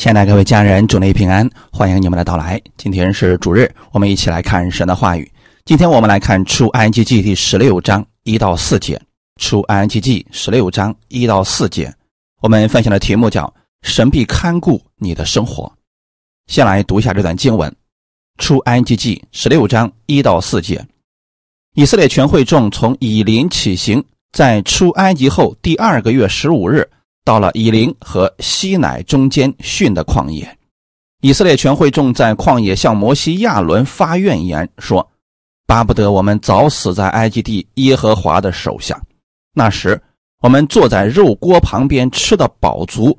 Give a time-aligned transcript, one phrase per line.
[0.00, 2.58] 亲爱的各位家人，主内平安，欢迎你们的到来。
[2.78, 5.30] 今天是主日，我们一起来看神的话语。
[5.66, 8.98] 今天我们来看出埃及记第十六章一到四节。
[9.38, 11.94] 出埃及记十六章一到四节，
[12.40, 13.52] 我们分享的题目叫
[13.84, 15.70] “神必看顾你的生活”。
[16.48, 17.70] 先来读一下这段经文：
[18.38, 20.82] 出埃及记十六章一到四节。
[21.74, 26.88] 以色列全会众从以林起行，在出埃及后第二个月十五日。
[27.24, 30.58] 到了以琳和西乃中间训的旷野，
[31.20, 35.06] 以色列全会众在旷野向摩西、亚伦发怨言，说
[35.66, 39.00] ：“巴不得我们早死在埃及地耶和华的手下。
[39.52, 40.00] 那时
[40.42, 43.16] 我们坐在肉锅旁边吃的饱足，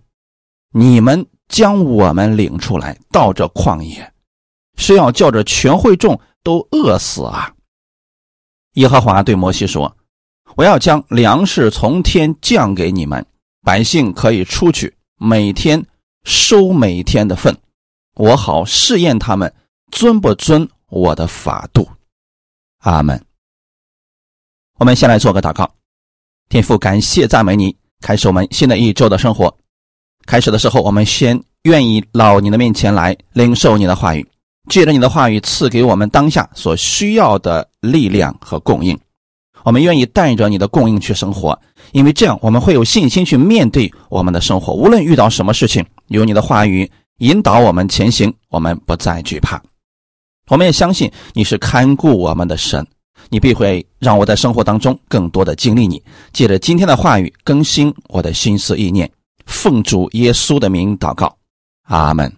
[0.74, 4.12] 你们将我们领出来到这旷野，
[4.78, 7.54] 是要叫这全会众都饿死啊！”
[8.76, 9.96] 耶和华对摩西说
[10.58, 13.24] ：“我要将粮食从天降给你们。”
[13.64, 15.86] 百姓可以出去，每天
[16.24, 17.56] 收每天的份，
[18.16, 19.54] 我好试验他们
[19.92, 21.88] 遵不遵我的法度。
[22.80, 23.24] 阿门。
[24.80, 25.72] 我们先来做个祷告，
[26.50, 29.56] 天父，感谢赞美你，开始我们新的一周的生活。
[30.26, 34.28] 开始的时候，我们先愿意到你的面前来领受你的话语，
[34.72, 39.00] 借着你的话语赐给我们当下所需要的力量和供应。
[39.64, 41.60] 我们愿意带着你的供应去生活，
[41.92, 44.74] 因为这样我们会有信心去面对我们的生活。
[44.74, 49.62] 无论遇到什么事情，有你的话语引导我们前行，我们不再惧怕。
[50.50, 52.86] 我们也相信你是看顾我们的神，
[53.30, 56.02] 你必会让我在生活当中更多的经历你。
[56.34, 59.10] 借着今天的话语更新我的心思意念，
[59.46, 61.36] 奉主耶稣的名祷告，
[61.84, 62.32] 阿门。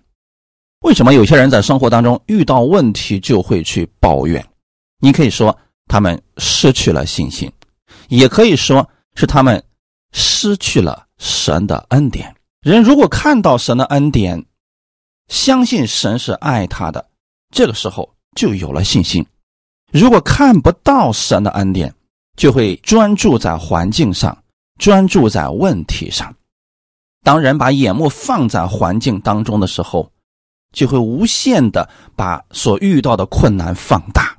[0.82, 4.46] 为什么有些人在生活当中遇到问题就会去抱怨？
[5.00, 5.58] 你可以说。
[5.88, 7.52] 他们失去了信心，
[8.08, 9.64] 也可以说是他们
[10.12, 12.36] 失去了神的恩典。
[12.62, 14.45] 人如果看到神的恩典，
[15.28, 17.09] 相信神是爱他的，
[17.54, 19.23] 这个时候就有了信心；
[19.92, 21.94] 如果看不到神的恩典，
[22.38, 24.44] 就会专注在环境上，
[24.80, 26.33] 专注在问题上。
[27.23, 30.11] 当人把眼目放在环境当中的时候，
[30.73, 34.33] 就会无限的把所遇到的困难放大。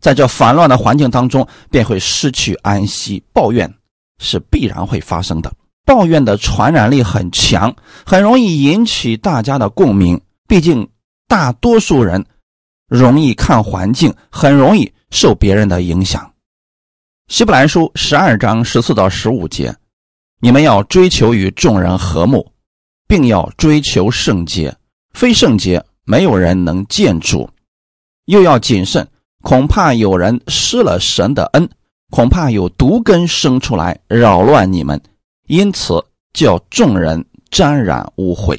[0.00, 3.22] 在这烦乱的环境当中，便会失去安息。
[3.32, 3.72] 抱怨
[4.18, 5.52] 是必然会发生的。
[5.84, 10.20] 抱怨的传染力很强，很容易引起大家的共鸣。
[10.46, 10.88] 毕竟，
[11.26, 12.24] 大多数人
[12.88, 16.30] 容易看环境，很容易受别人的影响。
[17.28, 19.74] 希伯来书十二章十四到十五节：
[20.40, 22.46] 你们要追求与众人和睦，
[23.06, 24.74] 并要追求圣洁。
[25.12, 27.48] 非圣洁，没有人能见主。
[28.26, 29.06] 又要谨慎。
[29.42, 31.70] 恐怕有人失了神的恩，
[32.10, 35.00] 恐怕有毒根生出来扰乱你们，
[35.46, 38.58] 因此叫众人沾染污秽。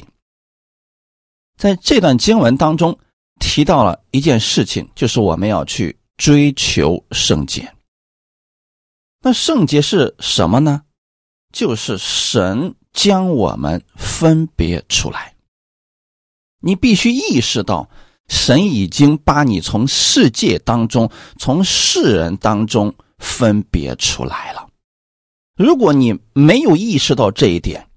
[1.56, 2.98] 在这段经文当中
[3.38, 7.72] 提到了一件事情，就是我们要去追求圣洁。
[9.22, 10.82] 那圣洁是什么呢？
[11.52, 15.34] 就是神将我们分别出来。
[16.60, 17.90] 你必须意识到。
[18.30, 24.68] 神已经把你从世界当中、从世人当中分别出来了。
[25.56, 27.88] 如果你没有意识到这一点，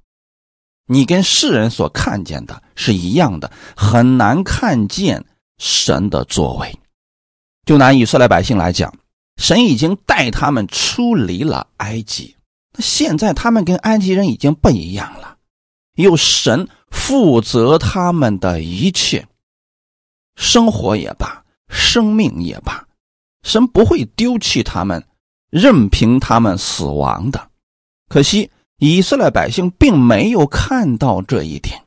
[0.88, 5.23] 你跟世人所看见的是一样的，很难看见
[5.59, 6.75] 神的作为。
[7.65, 8.91] 就拿以色列百姓来讲，
[9.38, 12.35] 神已经带他们出离了埃及，
[12.73, 15.38] 那现在他们跟埃及人已经不一样了，
[15.94, 19.27] 有神负责他们的一切。
[20.35, 22.85] 生活也罢，生命也罢，
[23.44, 25.03] 神不会丢弃他们，
[25.49, 27.49] 任凭他们死亡的。
[28.09, 31.83] 可惜以色列百姓并没有看到这一点，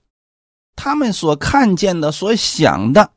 [0.74, 3.10] 他们所看见的、所想的，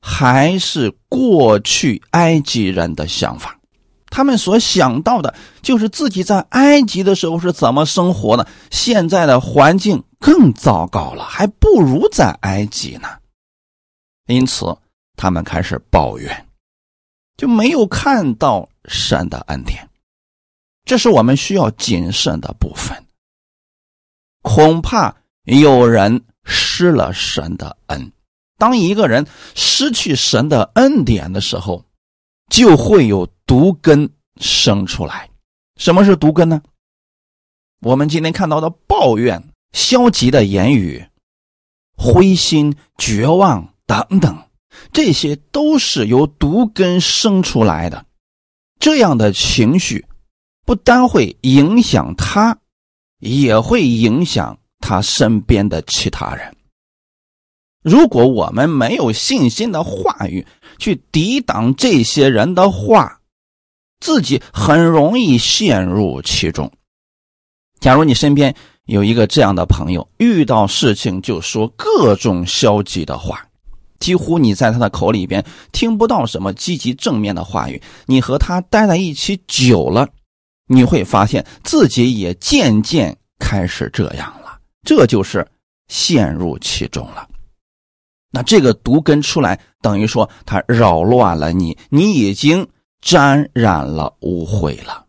[0.00, 3.58] 还是过去埃及人的想法。
[4.08, 13.08] 他们所想到的，就是自己在埃及的时候是怎么生活的，现在的环境更糟糕了，还不如在埃及呢。
[14.26, 14.76] 因此，
[15.16, 16.46] 他们开始抱怨，
[17.36, 19.88] 就没有看到神的恩典。
[20.84, 23.04] 这是我们需要谨慎的部分。
[24.42, 28.12] 恐怕有人失了神的恩。
[28.58, 31.84] 当一个人失去神的恩典的时候，
[32.50, 34.08] 就会有毒根
[34.40, 35.28] 生出来。
[35.76, 36.62] 什么是毒根呢？
[37.80, 41.06] 我们今天看到的抱怨、消极的言语、
[41.96, 43.74] 灰心、绝望。
[43.86, 44.36] 等等，
[44.92, 48.04] 这些都是由毒根生出来的。
[48.78, 50.04] 这样的情绪
[50.64, 52.58] 不单会影响他，
[53.20, 56.54] 也会影响他身边的其他人。
[57.82, 60.44] 如果我们没有信心的话语
[60.76, 63.20] 去抵挡这些人的话，
[64.00, 66.70] 自己很容易陷入其中。
[67.78, 68.54] 假如你身边
[68.86, 73.45] 有一个这样的朋友，遇到事情就说各种消极的话，
[74.00, 77.80] 几乎你在他的口里边听不到什么积极正面的话语。
[78.06, 80.08] 你和他待在一起久了，
[80.66, 85.46] 你会发现自己也渐渐开始这样了，这就是
[85.88, 87.28] 陷入其中了。
[88.30, 92.66] 那这个毒根出来，等于说他扰乱了你，你已经。
[93.02, 95.06] 沾染了污秽了，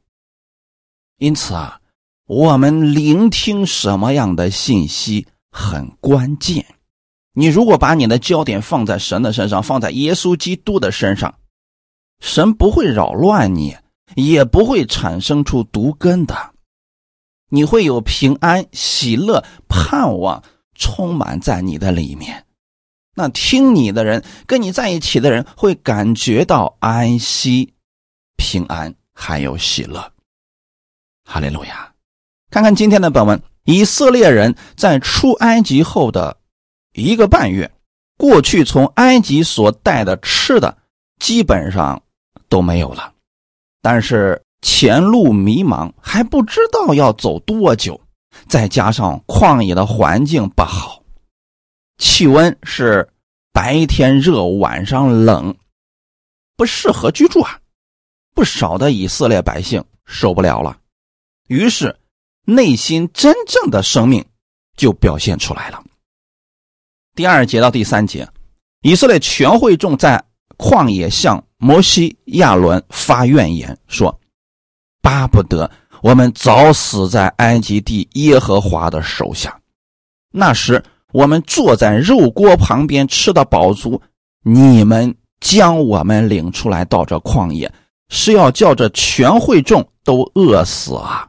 [1.18, 1.80] 因此啊，
[2.28, 6.64] 我们聆听什么样的信息很关键。
[7.40, 11.36] 你如果把你的焦点放在神的身上，放在耶稣基督的身上，
[12.20, 13.78] 神不会扰乱你，
[14.16, 16.36] 也不会产生出毒根的。
[17.50, 20.42] 你会有平安、喜乐、盼望
[20.74, 22.44] 充满在你的里面。
[23.14, 27.72] 那听你的人，跟你在一起的人，会感觉到安息。
[28.36, 30.12] 平安还有喜乐，
[31.24, 31.94] 哈利路亚！
[32.50, 36.36] 看看今天的本文，以色列人在出埃及后的
[36.98, 37.72] 一个半月，
[38.18, 40.76] 过去从埃及所带的吃的
[41.20, 42.02] 基本上
[42.50, 43.14] 都没有了，
[43.84, 48.02] 但是前路迷茫，还不知道要走多久，
[48.48, 51.04] 再加上旷野的环境不好，
[52.00, 53.08] 气温是
[53.54, 55.56] 白天热，晚上冷，
[56.56, 57.60] 不适合居住啊。
[58.34, 60.80] 不少的以色列百姓受不了了，
[61.48, 61.96] 于是
[62.44, 64.26] 内心真正的生命
[64.76, 65.84] 就表现出来了。
[67.18, 68.30] 第二节到第三节，
[68.84, 70.24] 以色列全会众在
[70.56, 74.20] 旷野向摩西、亚伦发怨言，说
[75.02, 75.72] ：“巴不得
[76.04, 79.60] 我们早死在埃及地耶和华的手下。
[80.32, 84.00] 那时我们坐在肉锅旁边吃的饱足，
[84.44, 87.74] 你们将我们领出来到这旷野。”
[88.10, 91.28] 是要叫这全会众都饿死啊！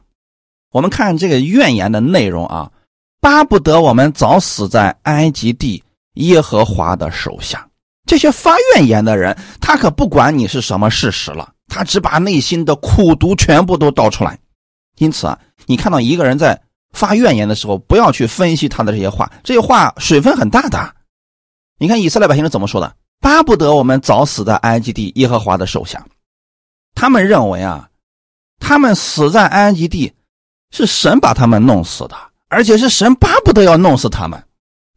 [0.71, 2.71] 我们看这个怨言的内容啊，
[3.21, 5.83] 巴不得我们早死在埃及地
[6.15, 7.67] 耶和华的手下。
[8.05, 14.39] 这些发怨言的人，他可不管你是什么事实了，他只把内心的苦毒全部都倒出来。
[14.97, 16.59] 因此啊，你看到一个人在
[16.91, 20.95] 发怨言的时候，不要去分析他的这些话，这些话水分很大的。
[21.77, 22.95] 你看以色列百姓是怎么说的？
[23.21, 26.03] 巴不得我们早死在埃及地耶和华的手下。
[26.95, 27.89] 他们认为啊，
[28.59, 30.11] 他们死在埃及地，
[30.71, 32.17] 是神把他们弄死的，
[32.49, 34.43] 而且是神巴不得要弄死他们。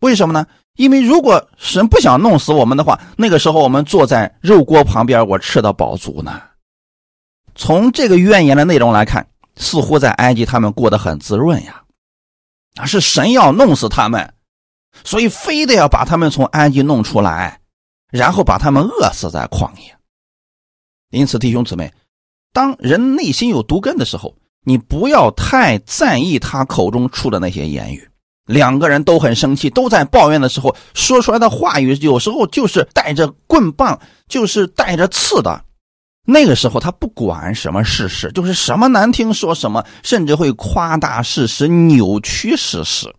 [0.01, 0.45] 为什么呢？
[0.77, 6.43] 因为如果神不想弄死我们的话，那个时候我们坐在肉锅旁边，我吃的饱足呢。
[7.55, 9.27] 从这个怨言的内容来看，
[9.57, 11.83] 似乎在埃及他们过得很滋润呀。
[12.77, 14.33] 啊，是神要弄死他们，
[15.05, 17.61] 所以非得要把他们从埃及弄出来，
[18.11, 19.95] 然后把他们饿死在旷野。
[21.11, 21.93] 因此，弟兄姊妹，
[22.55, 28.09] 当人内心有毒根的时候，你不要太在意他口中出的那些言语。
[28.47, 35.64] 两个人都很生气，都在抱怨的时候，说出来的话语有时候就是带着棍棒，就是带着刺的。
[36.25, 43.12] 那个时候，他不管什么事实，就是什么难听说什么，甚至会夸大事实、扭曲事实。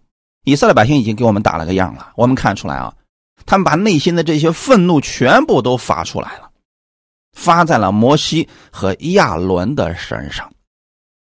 [0.46, 2.94] 以色列百姓已经给我们打了个样了，我们看出来啊，
[3.46, 6.50] 他们把内心的这些愤怒全部都发出来了。
[7.34, 10.52] 发在了摩西和亚伦的身上，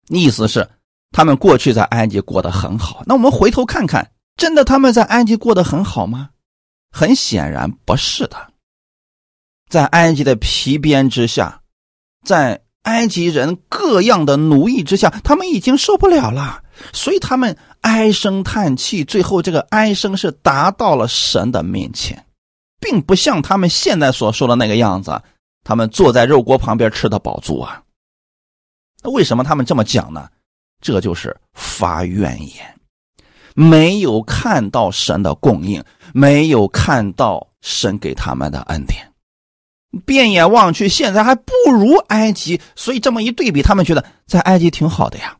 [0.07, 0.67] 意思是
[1.11, 3.03] 他们过去在埃及过得很好。
[3.05, 6.29] 那我们回头看看，真的他们在埃及过得很好吗？
[6.91, 8.37] 很显然不是的。
[9.69, 11.61] 在埃及的皮鞭之下，
[12.23, 16.61] 在埃及人各样的奴役之下，他们已经受不了了，
[16.93, 19.03] 所以他们唉声叹气。
[19.03, 22.23] 最后，这个唉声是达到了神的面前，
[22.79, 25.19] 并不像他们现在所说的那个样子。
[25.63, 27.81] 他们坐在肉锅旁边吃的饱足啊，
[29.09, 30.27] 为什么他们这么讲呢？
[30.81, 32.79] 这就是发怨言，
[33.55, 35.83] 没有看到神的供应，
[36.13, 39.11] 没有看到神给他们的恩典，
[40.05, 45.35] 变眼望去，现在还不如埃及，所以这么一对比，他们觉得在埃及挺好的呀。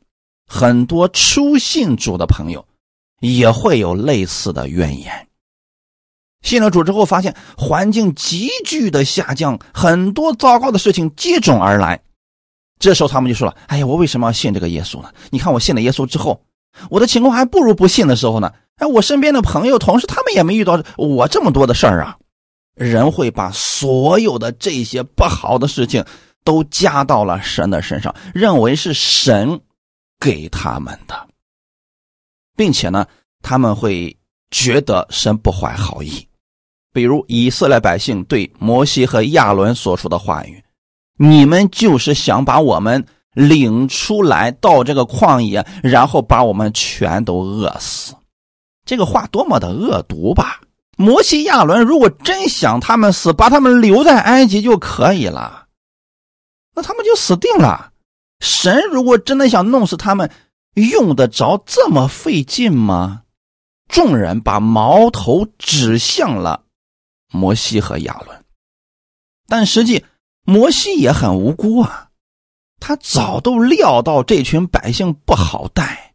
[0.48, 2.66] 很多初信主的朋友
[3.20, 5.28] 也会有类似的怨言。
[6.42, 12.00] 信了主之后，发现环境急剧的下降，很多糟糕的事情接踵而来。
[12.80, 15.12] 这时候他们就说了：“哎呀，我为什么要信这个耶稣呢？
[15.30, 16.42] 你看我信了耶稣之后，
[16.90, 18.52] 我的情况还不如不信的时候呢。
[18.76, 22.18] 哎，我身边的朋友、同事，他们也没遇到我这么多的事儿啊。
[22.76, 26.04] 人会把所有的这些不好的事情
[26.44, 29.58] 都加到了神的身上，认为是神
[30.20, 31.28] 给他们的，
[32.58, 33.08] 并且呢，
[33.42, 34.14] 他们会
[34.52, 36.28] 觉得神不怀好意。”
[36.92, 40.64] 比如以色列百姓对摩西和亚伦所说的话语
[41.18, 48.16] ：“你们就是想把我们领出来到这个旷野，然后把我们全都饿死。”
[48.86, 50.62] 这个话多么的恶毒吧！
[50.98, 55.66] 摩西、亚伦如果真想他们死，把他们留在埃及就可以了，
[56.74, 57.92] 那他们就死定了。
[58.40, 60.32] 神如果真的想弄死他们，
[60.76, 63.24] 用得着这么费劲吗？
[63.90, 66.64] 众人把矛头指向了
[67.32, 68.46] 摩西和亚伦，
[69.48, 70.06] 但实际
[70.46, 72.10] 摩西也很无辜啊，
[72.80, 76.14] 他早都料到这群百姓不好带，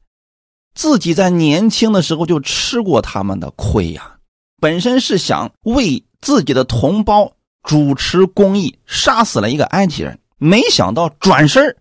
[0.75, 4.19] 自己在年轻的时候就吃过他们的亏呀。
[4.61, 7.33] 本身是想为自己的同胞
[7.63, 11.77] 主持公义，杀死了一个埃及人，没想到转身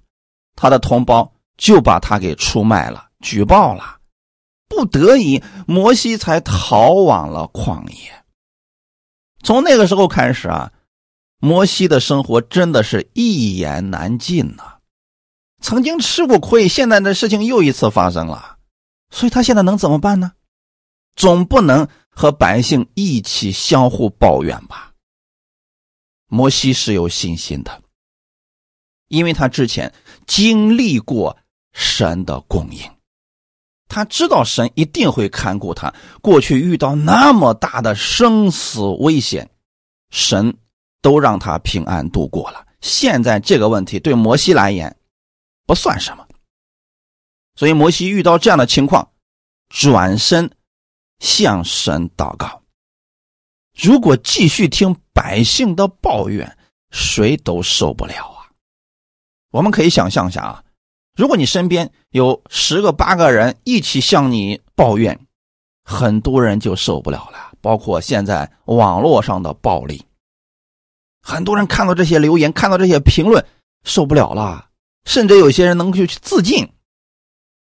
[0.55, 3.97] 他的同胞就把他给出卖了，举报了，
[4.67, 8.11] 不得已，摩西才逃往了旷野。
[9.43, 10.71] 从那个时候开始啊，
[11.39, 14.77] 摩西的生活真的是一言难尽呐。
[15.61, 18.57] 曾经吃过亏，现在的事情又一次发生了，
[19.09, 20.33] 所以他现在能怎么办呢？
[21.15, 21.87] 总不能。
[22.11, 24.91] 和百姓一起相互抱怨吧。
[26.27, 27.81] 摩西是有信心的，
[29.07, 29.93] 因为他之前
[30.27, 31.37] 经历过
[31.71, 32.91] 神的供应，
[33.87, 35.93] 他知道神一定会看顾他。
[36.21, 39.49] 过去遇到那么大的生死危险，
[40.09, 40.57] 神
[41.01, 42.65] 都让他平安度过了。
[42.81, 44.95] 现在这个问题对摩西来言
[45.65, 46.25] 不算什么，
[47.55, 49.11] 所以摩西遇到这样的情况，
[49.69, 50.51] 转身。
[51.21, 52.61] 向神祷告。
[53.77, 56.57] 如果继续听百姓的抱怨，
[56.91, 58.47] 谁都受不了啊！
[59.51, 60.63] 我们可以想象一下啊，
[61.17, 65.19] 如果你身边有十个八个人一起向你抱怨，
[65.83, 67.51] 很多人就受不了了。
[67.59, 70.01] 包括现在网络上的暴力，
[71.21, 73.45] 很多人看到这些留言，看到这些评论，
[73.83, 74.69] 受不了了，
[75.05, 76.67] 甚至有些人能够去自尽。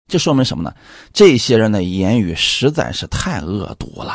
[0.09, 0.75] 这说明什么呢？
[1.13, 4.15] 这些人的言语实在是太恶毒了。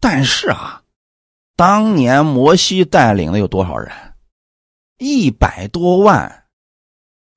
[0.00, 0.82] 但是啊，
[1.56, 3.90] 当年摩西带领的有多少人？
[4.98, 6.44] 一百多万，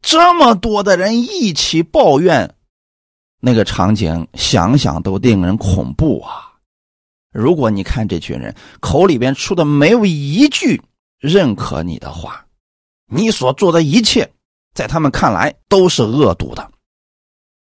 [0.02, 2.56] 这么多的人一起抱怨，
[3.40, 6.49] 那个场景想想都令人恐怖啊！
[7.32, 10.82] 如果你看这群人口里边出的没有一句
[11.20, 12.46] 认可你的话，
[13.12, 14.32] 你所做的一切，
[14.74, 16.72] 在他们看来都是恶毒的。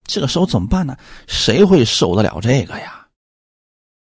[0.05, 0.97] 这个时候怎么办呢？
[1.27, 3.07] 谁会受得了这个呀？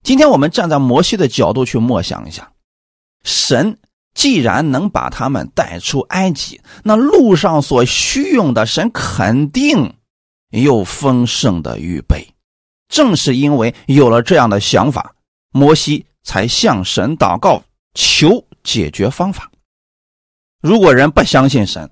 [0.03, 2.51] 今天我们站在摩西的角度去默想一下，
[3.24, 3.77] 神
[4.15, 9.94] 既然能把他们带出埃及，那路上所需用的，神肯定
[10.50, 12.34] 有丰盛的预备。
[12.89, 15.15] 正是因为有了这样的想法，
[15.51, 19.51] 摩西才向神祷告，求解决方法。
[20.62, 21.89] 如果人不相信神，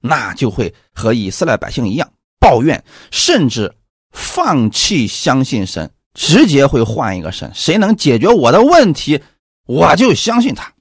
[0.00, 2.12] 那就会和以色列百姓一样。
[2.38, 3.74] 抱怨，甚至
[4.10, 7.50] 放弃相信神，直接会换一个神。
[7.54, 9.20] 谁能解决我的问题，
[9.66, 10.72] 我就相信他。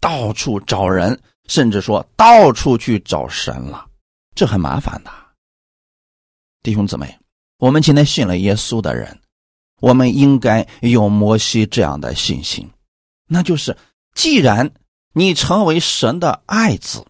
[0.00, 3.86] 到处找人，甚至说到处去找神了，
[4.34, 5.10] 这很麻烦的。
[6.62, 7.18] 弟兄姊妹，
[7.58, 9.18] 我们今天信了耶稣的人，
[9.80, 12.70] 我们应该有摩西这样的信心，
[13.28, 13.76] 那就是：
[14.14, 14.72] 既然
[15.12, 17.04] 你成为神的爱子，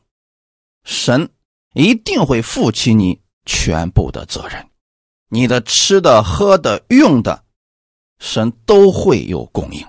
[0.85, 1.31] 神。
[1.79, 4.67] 一定会负起你全部的责任，
[5.29, 7.45] 你的吃的、喝的、用的，
[8.19, 9.87] 神都会有供应。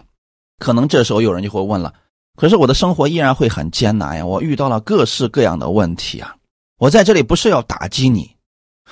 [0.59, 1.93] 可能这时候有人就会问了：
[2.35, 6.35] 可是我的生活依然会很艰难呀，我遇到了各式各样的问题啊！
[6.77, 8.35] 我在这里不是要打击你，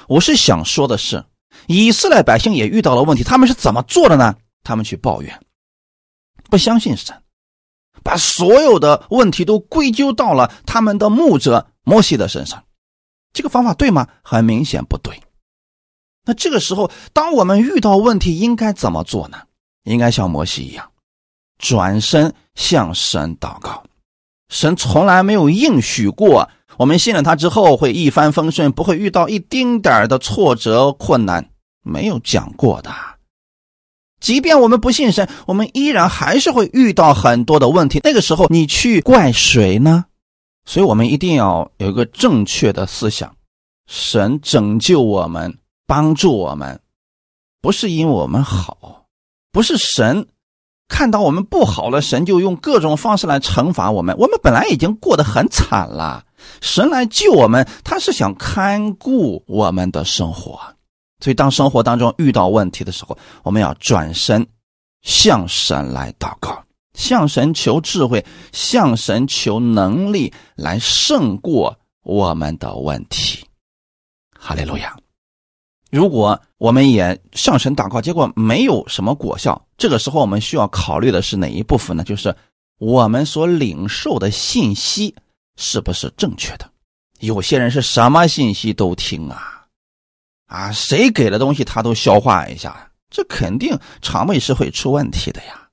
[0.08, 1.22] 我是想说的是，
[1.68, 4.36] 以色列百姓也遇到了问题，他们是怎么做的呢？
[4.64, 5.40] 他们去抱怨，
[6.50, 7.16] 不相信神，
[8.04, 12.64] 把所有的问题都归咎到了他们的牧者摩西的身上。
[13.34, 14.08] 这个方法对吗？
[14.24, 15.22] 很明显不对。
[16.24, 19.38] 那这个时候，当我们遇到问题，应该怎么做呢？
[19.84, 20.90] 应该像摩西一样，
[21.60, 23.84] 转身向神祷告。
[24.50, 31.50] 神从来没有应许过我们信了他之后会一帆风顺，不会遇到一丁点儿的挫折困难，
[31.84, 32.92] 没有讲过的。
[34.20, 38.00] 即便我们不信神，我们依然还是会遇到很多的问题。
[38.04, 40.06] 那个时候，你去怪谁呢？
[40.66, 43.36] 所以我们一定要有一个正确的思想：
[43.88, 46.80] 神拯救我们、帮助我们，
[47.62, 49.06] 不是因为我们好，
[49.52, 50.28] 不是神
[50.88, 54.16] 看到我们不好了，神就用各种方式来惩罚我们。
[54.18, 56.26] 我们本来已经过得很惨了，
[56.62, 60.60] 神来救我们，他是想看顾我们的生活。
[61.20, 64.46] 所以，当生活当中遇到问题的时候，我们要转身
[65.02, 73.46] 向神来祷告，向神求智慧，向神求能力，来胜过我们的问题。
[74.38, 74.96] 哈利路亚！
[75.90, 82.04] 如果我们也向神祷告，结果没有什么果效，这个时候我们需要考虑的是哪一部分呢？
[82.04, 82.36] 就是
[82.78, 85.16] 我们所领受的信息
[85.56, 86.70] 是不是正确的？
[87.20, 89.66] 有些人是什么信息都听啊，
[90.48, 92.92] 啊，谁给的东西他都消化一下。
[93.10, 95.70] 这肯定肠胃是会出问题的呀！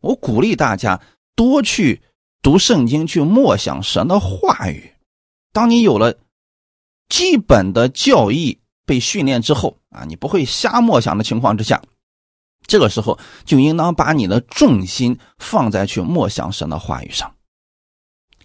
[0.00, 1.00] 我鼓励大家
[1.34, 2.00] 多去
[2.40, 4.94] 读圣经，去默想神的话语。
[5.52, 6.16] 当你有了
[7.08, 11.82] 基本的教义被训练之后啊，你不会瞎默想的情况之下，
[12.68, 17.34] 这个时候就应当把你的重心放在去默想神的话语上，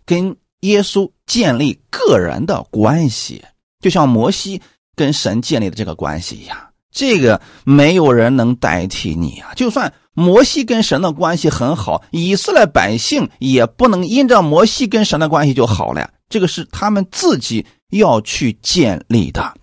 [0.06, 3.44] 跟耶稣建立个人的关系，
[3.80, 4.62] 就像摩西
[4.96, 6.58] 跟神建立的这个关系一样。
[6.92, 9.52] 这个没有人能代替你啊！
[9.56, 16.12] 就算摩西跟神的关系很好，以色列百姓也不能因着摩西跟神的关系就好了呀。
[16.30, 19.54] 这个是他们自己要去建立的。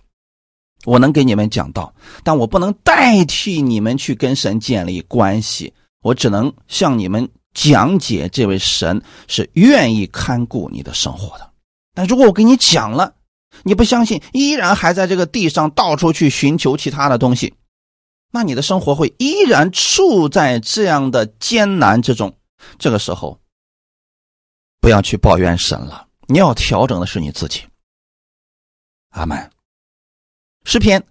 [0.85, 1.93] 我能给你们讲到，
[2.23, 5.73] 但我不能代替你们去跟神建立关系。
[6.03, 11.51] 我只能向你们讲解，这位神是愿意看顾你的生活的。
[11.93, 13.15] 但如果我给你讲了，
[13.63, 17.53] 你不相信，依然还在这个地上到处去寻求其他的东西，
[18.31, 22.37] 那你的生活会依然处在这样的艰难之中。
[22.79, 23.39] 这个时候，
[24.79, 27.63] 不要去抱怨神了，你要调整的是你自己。
[29.09, 29.51] 阿门。
[30.63, 31.03] 诗篇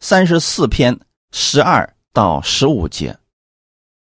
[0.00, 0.98] 三十四篇
[1.32, 3.16] 十二到十五节，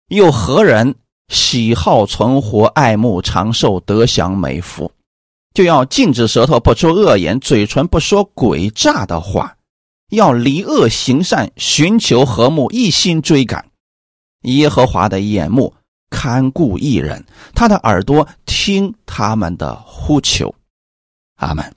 [0.08, 0.94] 又何人
[1.32, 4.92] 喜好存活、爱慕长寿、得享美福？
[5.54, 9.56] 就要禁止舌头不出恶言，嘴唇不说诡诈的话，
[10.10, 13.64] 要离恶行善，寻求和睦，一心追赶
[14.42, 15.72] 耶和华的眼目
[16.10, 17.24] 看顾一人，
[17.54, 20.54] 他的耳朵听他们的呼求。
[21.36, 21.74] 阿门。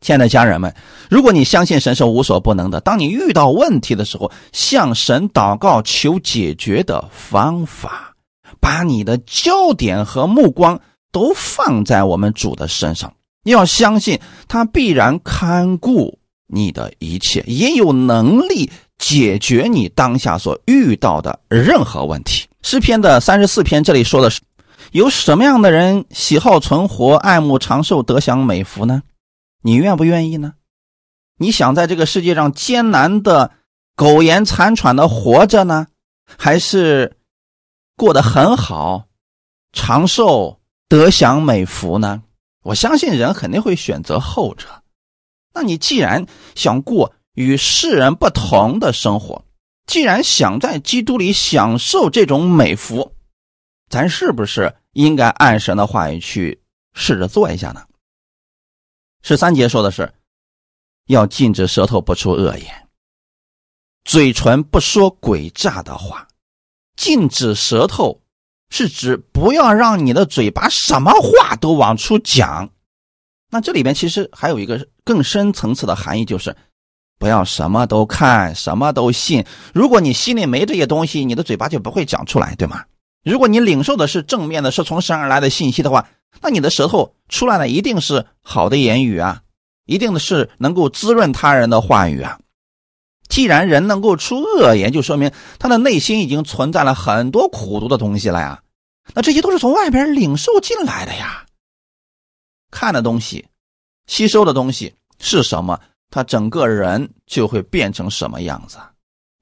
[0.00, 0.72] 亲爱的家人们，
[1.10, 8.13] 如果你相信神是无所不能的，当你遇到问题的时候，向神祷告求解决的方法，
[8.60, 10.80] 把你的焦点和目光。
[11.12, 22.48] 都放在我们主的身上，你要相信他必然看顾你的一切，也有能力解决你当下所遇到的任何问题。
[22.62, 24.40] 诗篇的三十四篇这里说的是，
[24.90, 29.00] 有什么样的人喜好存活、爱慕长寿、得享美福呢？
[29.62, 30.54] 你愿不愿意呢？
[31.38, 33.52] 你想在这个世界上艰难的
[33.94, 35.86] 苟延残喘的活着呢，
[36.36, 37.16] 还是
[37.96, 39.06] 过得很好、
[39.72, 40.60] 长寿？
[40.88, 42.22] 得享美福呢？
[42.62, 44.82] 我相信人肯定会选择后者。
[45.52, 49.44] 那你既然想过与世人不同的生活，
[49.86, 53.14] 既然想在基督里享受这种美福，
[53.88, 57.84] 咱是不是应该按神的话语去试着做一下呢？
[59.22, 60.12] 十三节说的是，
[61.06, 62.88] 要禁止舌头不出恶言，
[64.04, 66.28] 嘴唇不说诡诈的话，
[66.96, 68.20] 禁止舌头。
[68.70, 72.68] 是指不要让你的嘴巴什么话都往出讲，
[73.50, 76.56] 那这里边其实还有一个更深层次的含义，就是
[77.20, 79.44] 不要什么都看，什么都信。
[79.72, 82.82] 如果你心里没这些东西，你的嘴巴就不会讲出来，对吗？
[83.22, 86.08] 如果你领受的是正面的，是从神而来的信息的话，
[86.40, 89.42] 那你的舌头出来的一定是好的言语啊，
[89.86, 92.40] 一定是能够滋润他人的话语啊。
[93.28, 98.62] 既然人能够出恶言，就说明他的内心已经存在了很多苦毒的东西了呀。
[99.14, 101.44] 那这些都是从外边领受进来的呀。
[102.70, 103.46] 看的东西，
[104.06, 108.78] 吸收的东西是什么，他整个人就会变成什么样子。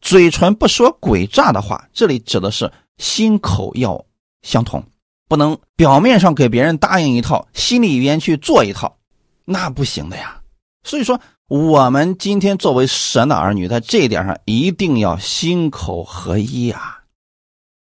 [0.00, 4.02] 嘴唇不说诡诈的话，这里指的是心口要
[4.42, 4.82] 相同，
[5.28, 8.96] 不能表面上给别人答应一套，心里边去做一套，
[9.44, 10.40] 那不行的呀。
[10.84, 11.20] 所以说。
[11.52, 17.02] 我们今天作为神的儿女，在这一点上一定要心口合一啊！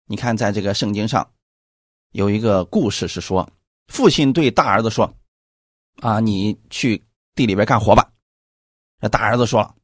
[0.07, 1.29] 你看，在这个圣经上
[2.13, 3.47] 有一个故事，是说
[3.87, 5.13] 父亲对大儿子说
[6.01, 6.99] ：“啊，你去
[7.35, 8.09] 地里边干活吧。”
[8.99, 9.75] 那大儿子说了：“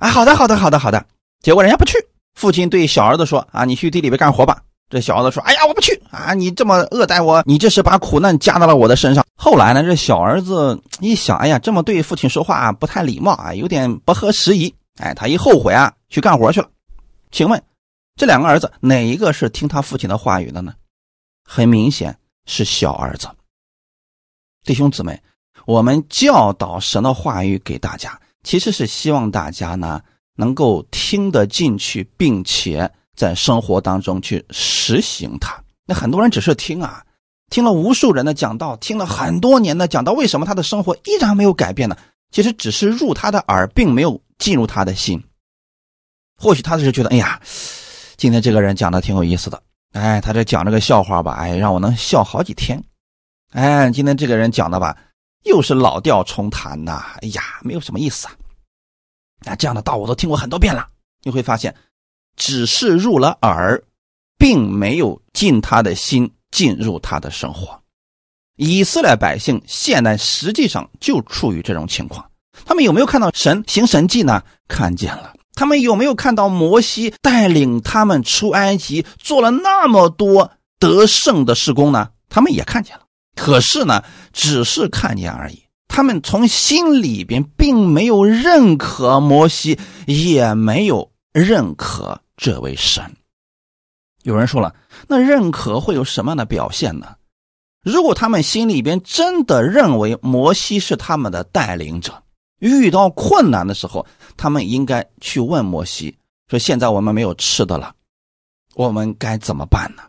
[0.00, 1.06] 啊，好的，好的，好的，好的。”
[1.44, 1.98] 结果人家不去。
[2.32, 4.62] 父亲对小儿子说：“啊，你去地里边干活吧。”
[4.94, 6.34] 这小子说：“哎呀，我不去啊！
[6.34, 16.68] 你这么恶待我，你这是把苦难加到了我的身上。”后来呢，这小儿子一想：“哎呀，这么对父亲说话不太礼貌啊，有点不合时宜。”哎，他一后悔啊，去干活去了。
[17.32, 17.60] 请问，
[18.14, 20.72] 这两个儿子哪一个是听他父亲的话语的呢？
[21.44, 23.26] 很明显是小儿子。
[24.62, 25.20] 弟兄姊妹，
[25.66, 30.00] 我们教导神的话语给大家，其实是希望大家呢
[30.36, 32.88] 能够听得进去，并且。
[33.14, 35.56] 在生活当中去实行它。
[35.86, 37.04] 那很多人只是听啊，
[37.50, 41.96] 听了无数人的讲道，听了很多年的讲道，为什么他的生活依然没有改变呢？
[42.30, 45.22] 其实只是入他的耳，并没有进入他的心。
[46.36, 47.40] 或许他只是觉得，哎呀，
[48.16, 52.82] 今天这个人讲的挺有意思的，哎，他这讲这个笑话吧，哎，让我能笑好几天。
[53.52, 54.96] 哎，今天这个人讲的吧，
[55.44, 58.34] 又是老调重弹呐，哎呀，没有什么意思啊。
[59.44, 60.88] 那这样的道我都听过很多遍了，
[61.22, 61.72] 你会发现，
[62.36, 63.82] 只是入了耳。
[64.36, 67.80] 并没有进他的心，进入他的生活。
[68.56, 72.22] 以色列百姓现在实际上就处于这种情况。
[72.66, 74.42] 他们有没有看到神行神迹呢？
[74.68, 75.32] 看见了。
[75.54, 82.10] 他们有没有看到摩西带领他们出埃及，做了那么多得胜的事工呢？
[82.28, 83.02] 他们也看见了。
[83.36, 85.62] 可是呢，只是看见而已。
[85.88, 93.04] 他们从心里边并没有认可摩西，也没有认可这位神。
[94.22, 94.74] 有人说了，
[95.06, 97.16] 那认可会有什么样的表现呢？
[97.82, 102.22] 如果他们心里边真的认为摩西是他们的带领者，
[102.58, 104.06] 遇到困难的时候，
[104.38, 106.16] 他们应该去问摩西
[106.48, 107.94] 说：“现在我们没有吃的了，
[108.74, 110.02] 我们该怎么办呢？”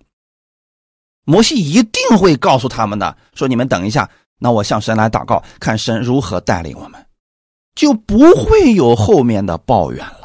[1.27, 4.09] 摩西一定会告诉他们的，说：“你们等一下，
[4.39, 7.05] 那我向神来祷告，看神如何带领我们，
[7.75, 10.24] 就不会有后面的抱怨了。”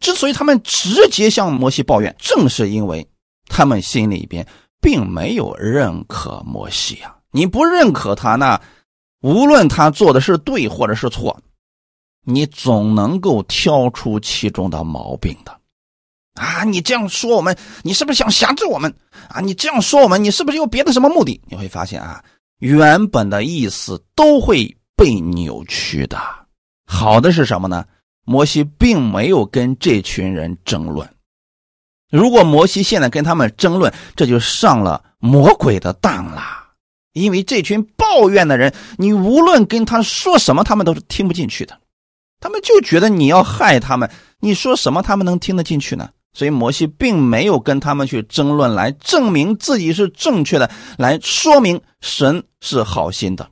[0.00, 3.06] 之所以他们直接向摩西抱怨，正是因为。
[3.52, 4.46] 他们心里边
[4.80, 7.16] 并没有认可摩西啊！
[7.32, 8.60] 你不认可他，那
[9.22, 11.36] 无论他做的是对或者是错，
[12.24, 15.50] 你总能够挑出其中的毛病的
[16.34, 16.62] 啊！
[16.62, 18.94] 你这样说我们，你是不是想辖制我们
[19.28, 19.40] 啊？
[19.40, 21.42] 你这样说我们，你是不是有别的什么目的？
[21.48, 22.22] 你会发现啊，
[22.60, 26.16] 原本的意思都会被扭曲的。
[26.86, 27.84] 好的是什么呢？
[28.30, 31.12] 摩西并没有跟这群人争论。
[32.12, 36.40] 如果摩西现在跟他们争论，这就上了魔鬼的当了。
[37.12, 41.76] 因为这群抱怨的人，你无论跟他说什么，他们都是听不进去的。
[42.38, 46.10] 他们就觉得你要害他们，你说什么他们能听得进去呢？
[46.32, 53.50] 所以摩西并没有跟他们去争论，来证明自己是正确的，来说明神是好心的。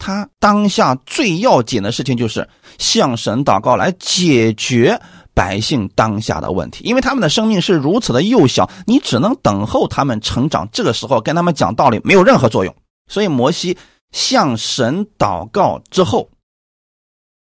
[0.00, 5.00] 他当下最要紧的事情就是向神祷告，来解决。
[5.32, 10.68] 百姓当下的问题，因为他们的生命是如此的幼小，你只能等候他们成长。
[10.70, 12.74] 这个时候跟他们讲道理没有任何作用。
[13.08, 13.78] 所以摩西
[14.10, 16.28] 向神祷告之后，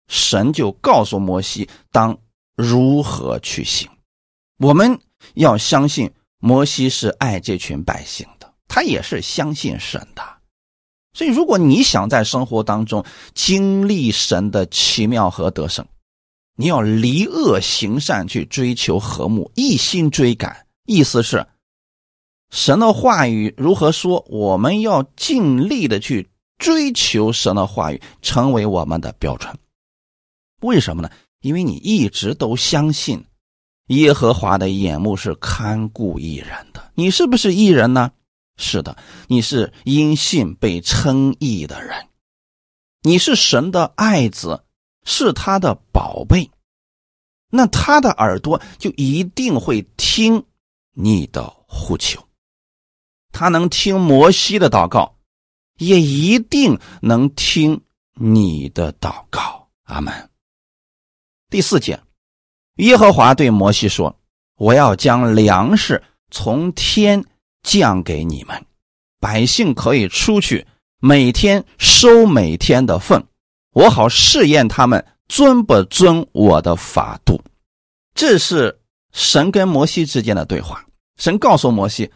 [0.09, 2.19] 神就告诉摩西当
[2.57, 3.89] 如何去行。
[4.59, 4.99] 我们
[5.35, 10.23] 要相信摩西是爱这群百姓的，他也是相信神的。
[11.17, 13.03] 所以，如果你想在生活当中
[13.33, 15.83] 经历神的奇妙和得胜，
[16.57, 20.67] 你要离恶行善，去追求和睦，一心追赶。
[20.85, 21.47] 意思是，
[22.51, 29.51] 神的话语如何说，我们要尽力的去追求神的话语，成为我们的标准。
[30.61, 31.11] 为什么呢？
[31.41, 33.25] 因为你一直都相信
[33.87, 36.91] 耶和华的眼目是看顾一人的。
[36.95, 38.13] 你是不是一人呢？
[38.57, 38.97] 是的，
[39.29, 42.09] 你是因信被称义的人，
[43.03, 44.63] 你是神的爱子。
[45.09, 46.51] 是他的宝贝，
[47.49, 50.45] 那他的耳朵就一定会听
[50.95, 52.21] 你的呼求，
[53.31, 55.17] 他能听摩西的祷告，
[55.79, 57.81] 也一定能听
[58.15, 59.69] 你的祷告。
[59.85, 60.29] 阿门。
[61.51, 62.03] 第四节，
[62.79, 64.19] 耶和华对摩西说
[64.59, 67.25] ：“我要将粮食从天
[67.67, 68.65] 降给你们，
[69.19, 70.65] 百姓可以出去，
[71.01, 73.23] 每天收每天的份。”
[73.75, 77.39] 我好试验他们遵不遵我的法度，
[78.15, 78.81] 这是
[79.13, 80.83] 神跟摩西之间的对话。
[81.19, 82.11] 神告诉摩西，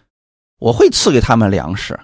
[0.58, 1.98] 我会赐给他们粮食，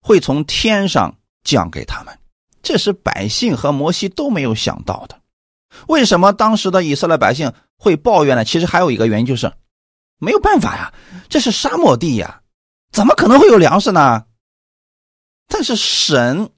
[0.00, 2.18] 会从天上降给他们。
[2.62, 5.16] 这是百姓和摩西都没有想到的。
[5.86, 8.44] 为什么当时的以色列百姓会抱怨呢？
[8.44, 9.52] 其实还有一个原因，就是
[10.18, 10.92] 没有办法呀，
[11.28, 12.40] 这是沙漠地呀，
[12.96, 14.24] 怎么可能会有粮食呢？
[15.48, 16.50] 但是神。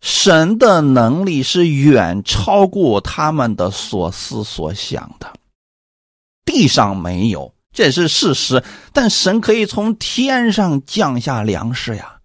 [0.00, 5.30] 神的能力是远超过他们的所思所想的，
[6.44, 8.62] 地上没有，这是事实。
[8.94, 12.18] 但神可以从天上降下粮食呀。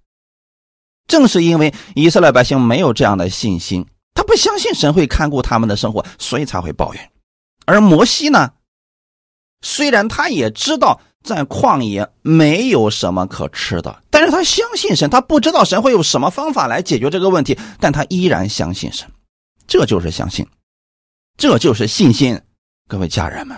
[1.08, 7.12] 正是因为以色列百姓没有这样的信心，他不相信神会看顾他们的生活，所以才会抱怨。
[7.66, 8.54] 而摩西呢，
[9.62, 11.02] 虽然他也知道。
[11.24, 19.08] 在旷野没有什么可吃的，但是他相信神，他不知道神会有什么方法来解决这个问题，但他依然相信神，
[19.68, 20.46] 这就是相信，
[21.38, 22.40] 这就是信心。
[22.88, 23.58] 各位家人们，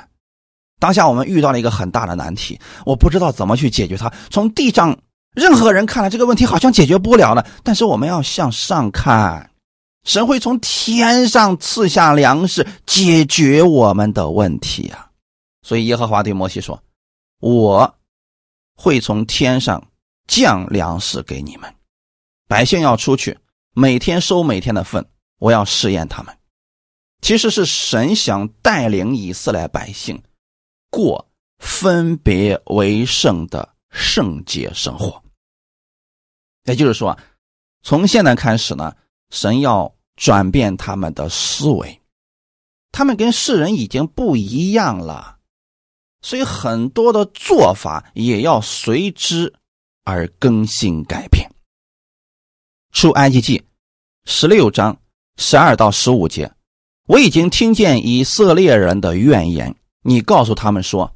[0.79, 4.11] 当下我们遇到了一个很大的难题，我不知道怎么去解决它。
[4.29, 4.97] 从地上
[5.33, 7.45] 任何人看来，这个问题好像解决不了了。
[7.63, 9.49] 但是我们要向上看，
[10.03, 15.07] 神会从天上赐下粮食，解决我们的问题啊！
[15.65, 16.79] 所以耶和华对摩西说
[17.43, 17.93] ：“我
[18.73, 19.85] 会从天上
[20.29, 21.75] 降粮食给你们，
[22.47, 23.37] 百姓要出去，
[23.73, 25.05] 每天收每天的份，
[25.39, 26.33] 我要试验他们。”
[27.19, 30.23] 其实是神想带领以色列百姓
[30.89, 35.21] 过分别为圣的圣洁生活。
[36.63, 37.17] 也就是说，
[37.81, 38.95] 从现在开始呢，
[39.31, 42.01] 神要转变他们的思维，
[42.93, 45.32] 他们跟世人已经不一样了，
[46.23, 49.53] 所以很多的做法也要随之
[50.03, 51.47] 而更新改变。
[52.91, 53.63] 出埃及记
[54.25, 54.97] 十六章
[55.37, 56.51] 十二到十五节。
[57.05, 59.75] 我已经听见以色列人的怨言。
[60.03, 61.13] 你告诉他们说，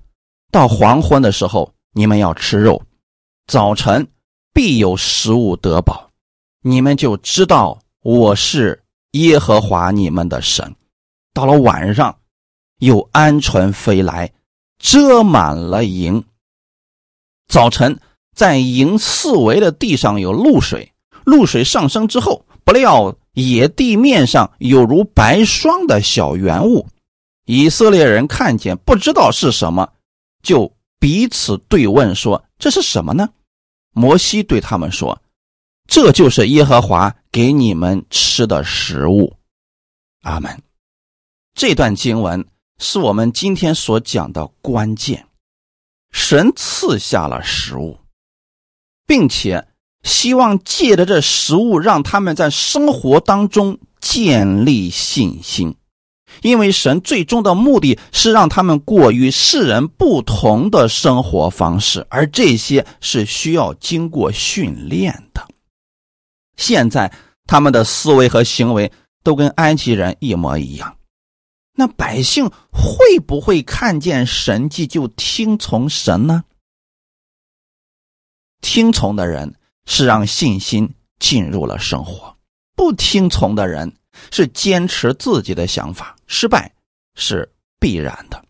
[0.52, 2.82] 到黄昏的时候，你们要吃肉；
[3.48, 4.06] 早晨
[4.54, 6.10] 必有食物得饱。
[6.62, 10.76] 你们就知道我是耶和华你们的神。
[11.34, 12.20] 到了晚上，
[12.80, 14.30] 有鹌鹑飞来，
[14.79, 16.23] 遮满了营。
[17.47, 17.99] 早晨
[18.35, 20.93] 在营四围的地上有露水，
[21.25, 23.17] 露水上升之后，不料。
[23.33, 26.87] 野地面上有如白霜的小圆物，
[27.45, 29.87] 以色列人看见不知道是什么，
[30.41, 33.29] 就彼此对问说：“这是什么呢？”
[33.93, 35.21] 摩西对他们说
[35.85, 39.31] ：“这就是耶和华给你们吃的食物。”
[40.25, 40.59] 阿门。
[41.53, 42.43] 这段经文
[42.79, 45.25] 是我们今天所讲的关键，
[46.11, 47.97] 神赐下了食物，
[49.05, 49.67] 并且。
[50.03, 55.75] 希望借着这食物，让他们在生活当中建立信心，
[56.43, 65.45] 因为神最终的目的是让他们过与世人不同的生活方式，而这些是需要经过训练的。
[66.55, 67.11] 现在
[67.45, 68.89] 他们的思维和行为
[69.23, 70.95] 都跟埃及人一模一样，
[71.77, 76.43] 那百姓会不会看见神迹就听从神呢？
[78.59, 79.55] 听从的人。
[79.89, 82.35] 是让信心进入了生活，
[82.75, 83.95] 不听从的人
[84.31, 86.69] 是坚持自己的想法，失败
[87.15, 88.43] 是必然的。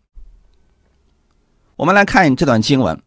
[1.76, 3.00] 我们来看这段经文，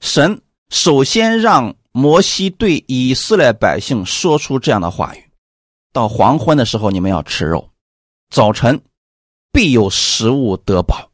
[0.00, 5.30] 神首先让摩西对以色列百姓说出这样的话语：
[5.92, 7.68] 到黄昏的时候，你们要吃肉；
[8.30, 8.80] 早晨
[9.52, 11.10] 必有食物得饱，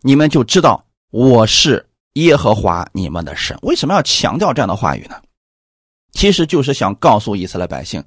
[0.00, 1.88] 你们就知道我是。
[2.16, 5.18] 耶和华你们的神为什么要强调这样的话语呢？
[6.12, 8.04] 其实就是想告诉以色列百姓，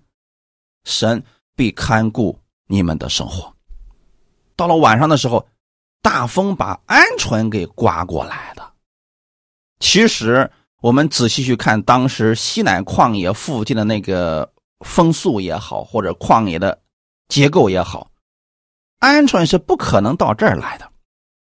[0.84, 1.23] 神
[1.55, 3.51] 必看顾你们的生活。
[4.55, 5.47] 到了晚上的时候，
[6.03, 8.73] 大风把鹌鹑给刮过来的。
[9.79, 16.79] 其实我们仔细去看，当时西南旷野附近的那个风速也好，或者旷野的
[17.27, 18.12] 结构也好，
[19.13, 20.89] 鹌鹑是不可能到这儿来的。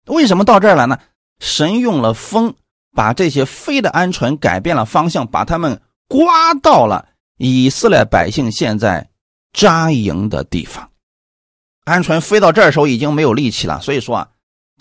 [0.05, 0.97] 为什么到这儿来呢？
[1.39, 2.53] 神用了风，
[2.93, 9.09] 把这些飞的鹌鹑改变了方向，把它们刮到了以色列百姓现在
[9.53, 10.89] 扎营的地方。
[11.85, 14.29] 鹌鹑飞到这儿的时候已经没有力气了，所以说啊，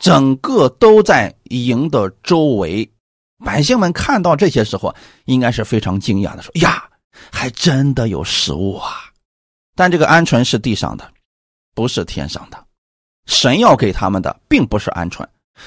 [0.00, 2.90] 整个都在营的周围。
[3.44, 4.94] 百姓们看到这些时候，
[5.26, 6.90] 应该是非常惊讶的，说：“呀，
[7.30, 8.90] 还真的有食物啊！”
[9.76, 11.08] 但这个鹌鹑是地上的，
[11.72, 12.64] 不是天上的。
[13.28, 15.24] 神要给他们的，并不是鹌鹑。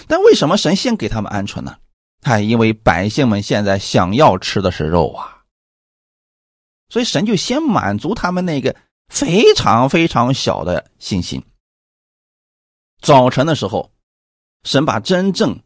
[0.08, 1.78] 但为什么神先给他们鹌鹑呢？
[2.24, 5.44] 哎，因为百姓们现在想要吃的是肉啊，
[6.90, 8.76] 所以神就先满足他们那个
[9.08, 11.42] 非常非常小的信心。
[13.02, 13.92] 早晨的时候，
[14.64, 15.60] 神把真正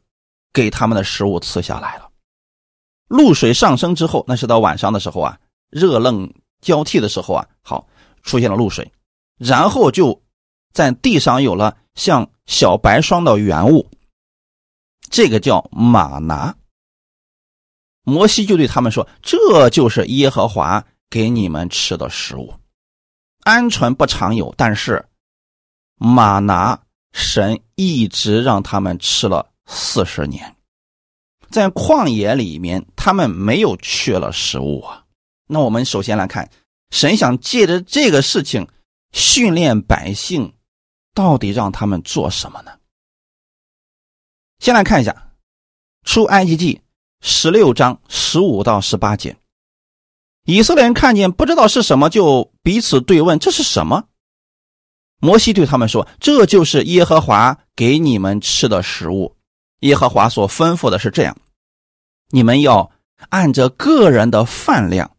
[0.53, 2.09] 给他们的食物赐下来了。
[3.07, 5.37] 露水上升之后，那是到晚上的时候啊，
[5.69, 7.87] 热冷交替的时候啊，好
[8.23, 8.91] 出现了露水，
[9.37, 10.23] 然后就
[10.73, 13.89] 在地上有了像小白霜的原物。
[15.09, 16.55] 这个叫马拿，
[18.03, 22.53] 摩西就对他们说：“这就是耶和华给你们吃的食物。
[23.43, 25.05] 鹌鹑不常有，但是
[25.97, 26.81] 马拿
[27.13, 30.55] 神一直让他们吃了四十年，
[31.49, 35.05] 在旷野里面，他们没有缺了食物啊。
[35.47, 36.49] 那我们首先来看，
[36.89, 38.67] 神想借着这个事情
[39.13, 40.54] 训练百姓，
[41.15, 42.71] 到底让他们做什么呢？”
[44.61, 45.11] 先来看一下
[46.07, 46.75] 《出埃及记》
[47.27, 49.35] 十六章十五到十八节，
[50.43, 54.03] 以色列人看见不知道是什么，就彼此对问：“这是什么？”
[55.19, 59.35] 摩西对他们说：“这就是耶和华给你们吃的食物。
[59.79, 61.35] 耶和华所吩咐的是这样：
[62.29, 62.91] 你们要
[63.29, 65.17] 按着个人的饭量，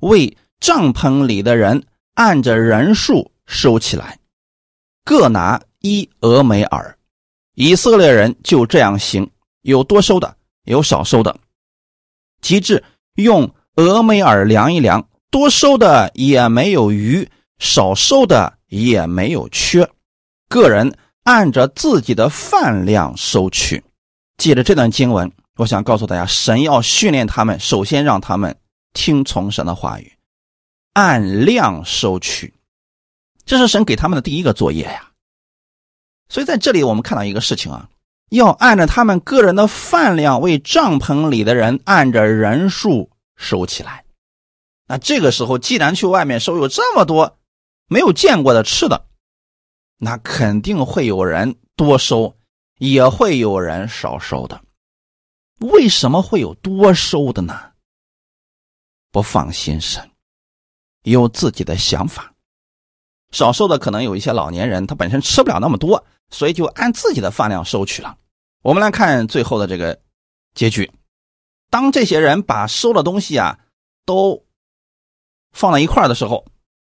[0.00, 4.19] 为帐篷里的人按着人数收起来，
[5.04, 6.96] 各拿一俄梅尔。
[7.54, 9.30] 以色列人就这样行，
[9.62, 11.36] 有多收的，有少收的。
[12.40, 12.82] 及至
[13.14, 19.90] 用俄梅尔量一量，多收的也没有余，少收的。”也没有缺，
[20.48, 23.82] 个人按着自己的饭量收取。
[24.36, 28.56] 借着这段经文，我想告诉大家，神要训练他们，首先让他们
[28.92, 30.12] 听从神的话语，
[30.92, 32.54] 按量收取，
[33.50, 35.10] 这是神给他们的第一个作业呀。
[36.28, 37.90] 所以在这里，我们看到一个事情啊，
[38.28, 44.04] 要按照他们个人的饭量，为帐篷里的人按着人数收起来。
[44.86, 47.36] 那这个时候，既然去外面收有这么多。
[47.88, 49.04] 没有见过的吃的，
[49.96, 52.36] 那肯定会有人多收，
[52.78, 54.62] 也会有人少收的。
[55.58, 57.72] 为什么会有多收的呢？
[59.10, 60.08] 不放心神，
[61.02, 62.32] 有自己的想法。
[63.32, 68.16] 少收的可能有一些老年人，他本身吃不了那么多，所以就按自己的饭量收取了。
[68.62, 69.98] 我们来看最后的这个
[70.54, 70.90] 结局：
[71.70, 73.58] 当这些人把收的东西啊
[74.04, 74.44] 都
[75.52, 76.44] 放在一块的时候。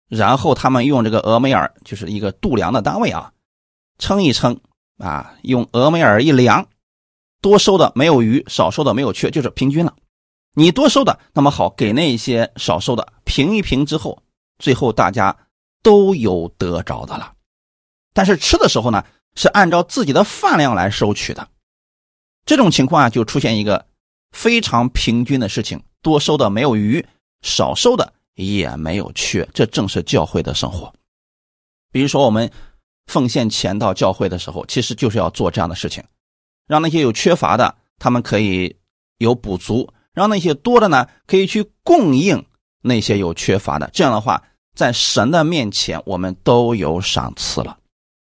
[0.08, 3.32] 然后他们用这个俄梅尔，就是一个度量的单位啊，
[3.98, 4.56] 称一称
[4.98, 6.64] 啊，用俄梅尔一量，
[7.40, 9.92] 多收的没有余，少收的没有缺，就是平均了。
[10.54, 14.22] 你多收的，那么好，给那些少收的平一平之后，
[14.60, 15.36] 最后大家
[15.86, 17.32] 都有得着的了。
[18.12, 19.04] 但是吃的时候呢，
[19.36, 21.46] 是按照自己的饭量来收取的。
[22.44, 23.86] 这种情况啊，就出现一个
[24.32, 27.06] 非常平均的事情：多收的没有余，
[27.42, 28.12] 少收的。
[28.34, 30.92] 也没有缺，这正是教会的生活。
[31.90, 32.52] 比如说，我们
[33.06, 36.04] 奉献钱到教会的时候，其实就是要做这样的事情，
[36.66, 38.76] 让那些有缺乏的，他们可以
[39.16, 42.44] 有补足；让那些多的呢，可以去供应
[42.82, 43.88] 那些有缺乏的。
[43.94, 44.42] 这样的话，
[44.76, 47.78] 在神的面前，我们都有赏赐了。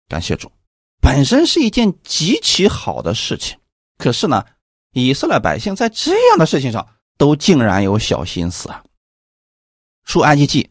[0.07, 0.53] 感谢主，
[1.01, 3.59] 本身是一件极其好的事情。
[3.97, 4.45] 可是呢，
[4.93, 6.87] 以色列百姓在这样的事情上，
[7.17, 8.85] 都竟然有小心思啊。
[10.05, 10.69] 出埃及记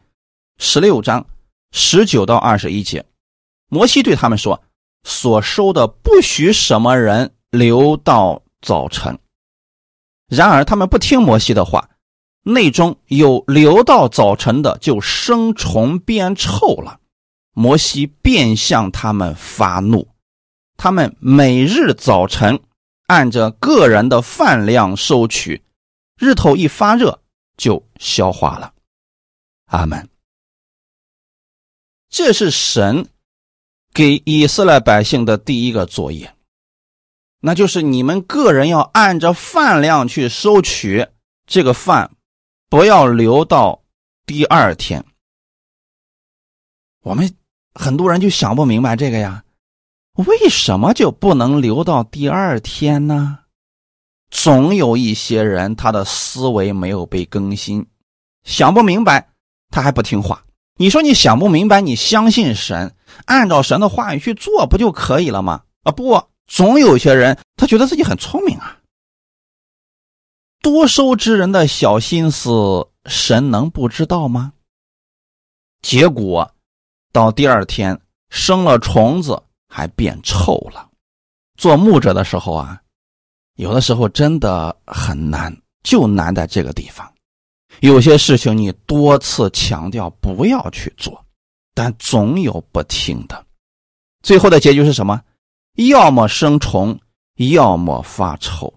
[0.58, 1.26] 十六章
[1.72, 3.04] 十九到二十一节，
[3.68, 4.62] 摩西对他们说
[5.02, 9.18] ：“所收的不许什么人留到早晨。”
[10.28, 11.90] 然而他们不听摩西的话，
[12.42, 16.98] 内中有留到早晨的，就生虫变臭了。
[17.54, 20.08] 摩西便向他们发怒，
[20.76, 22.60] 他们每日早晨
[23.06, 25.62] 按着个人的饭量收取，
[26.18, 27.20] 日头一发热
[27.56, 28.72] 就消化了。
[29.66, 30.08] 阿门。
[32.08, 33.06] 这是神
[33.92, 36.34] 给以色列百姓的第一个作业，
[37.40, 41.06] 那就是你们个人要按着饭量去收取
[41.46, 42.10] 这个饭，
[42.72, 43.78] 不要留到
[44.24, 45.04] 第二天。
[47.02, 47.30] 我们
[47.74, 49.44] 很多人就想不明白这个呀，
[50.14, 53.40] 为什么就不能留到第二天呢？
[54.30, 57.86] 总有一些人他的思维没有被更新，
[58.42, 59.28] 想不明白。
[59.68, 60.42] 他还不听话，
[60.78, 62.94] 你说你想不明白，你相信神，
[63.26, 65.60] 按照神的话语去做不就可以了吗？
[65.82, 68.78] 啊，不，总有些人他觉得自己很聪明啊。
[70.62, 74.52] 多收之人的小心思，神能不知道吗？
[75.82, 76.48] 结果
[77.12, 80.88] 到第二天生了虫子，还变臭了。
[81.56, 82.80] 做牧者的时候啊，
[83.56, 87.12] 有的时候真的很难，就难在这个地方。
[87.80, 91.24] 有些事情你多次强调不要去做，
[91.74, 93.44] 但总有不听的。
[94.22, 95.20] 最后的结局是什么？
[95.74, 96.96] 要么生虫，
[97.34, 98.72] 要么发臭。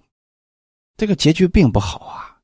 [0.97, 2.37] 这个结局并不好啊。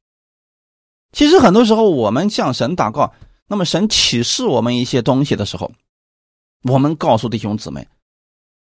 [1.11, 3.13] 其实很多时候我们向神祷告，
[3.47, 5.71] 那么神启示我们一些东西的时候，
[6.63, 7.87] 我们告诉弟兄姊妹，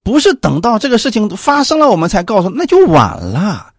[0.03, 3.75] 不是等到这个事情发生了我们才告诉，那就晚了。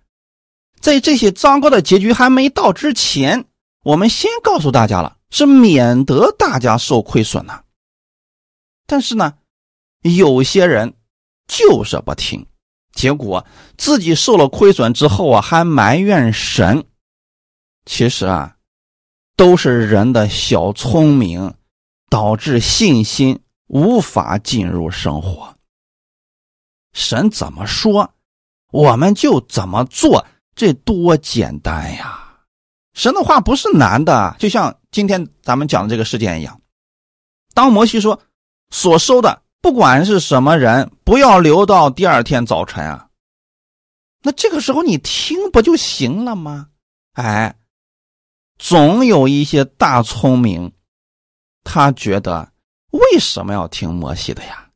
[0.79, 3.45] 在这些糟糕的结局还没到之前。
[3.83, 7.63] 我们先告诉大家了，是免得大家受亏损呢。
[8.85, 9.35] 但是呢，
[10.01, 10.93] 有些人
[11.47, 12.45] 就是不听，
[12.97, 13.45] 结果
[13.77, 16.83] 自己受了亏损之后啊，还埋怨神。
[17.85, 18.57] 其实啊，
[19.35, 21.53] 都是人的小聪明，
[22.09, 25.55] 导致信心无法进入生活。
[26.91, 28.15] 神怎么说，
[28.71, 30.25] 我们就怎么做，
[30.55, 32.23] 这多简单呀！
[32.95, 36.59] 神的话不是难的，就像今天咱们讲的这个事件一样。
[37.53, 38.19] 当摩西说
[38.71, 43.09] 所收的不管是什么人，不要留到第二天早晨啊。
[44.21, 46.69] 那这个时候你听不就行了吗？
[47.15, 47.53] 哎，
[48.57, 50.71] 总有一些大聪明，
[51.65, 52.49] 他觉得
[52.91, 54.69] 为什么要听摩西的呀？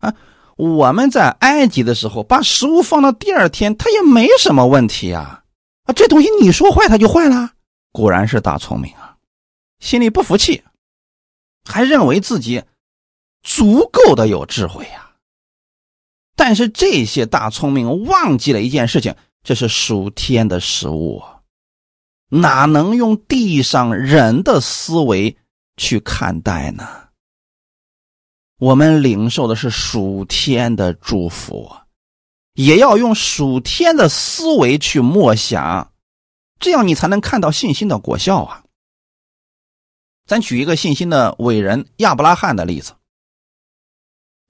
[0.00, 0.12] 啊，
[0.56, 5.44] 我们在埃及的时候把食物放到第二天，它也没什么问题呀。
[5.84, 7.52] 啊，这东西你说坏它就坏了，
[7.92, 9.14] 果然是大聪明啊，
[9.78, 10.64] 心里不服气，
[11.64, 12.64] 还认为自己
[13.48, 15.14] 足够的有智慧呀。
[16.36, 21.22] 但是这些大聪明忘记了一件事情，这是属天的食物，
[22.28, 25.34] 哪能用地上人的思维
[25.78, 27.08] 去看待呢？
[28.58, 31.74] 我们领受的是属天的祝福，
[32.52, 35.92] 也要用属天的思维去默想，
[36.60, 38.62] 这样你才能看到信心的果效啊！
[40.26, 42.92] 咱举一个信心的伟人亚伯拉罕的例子，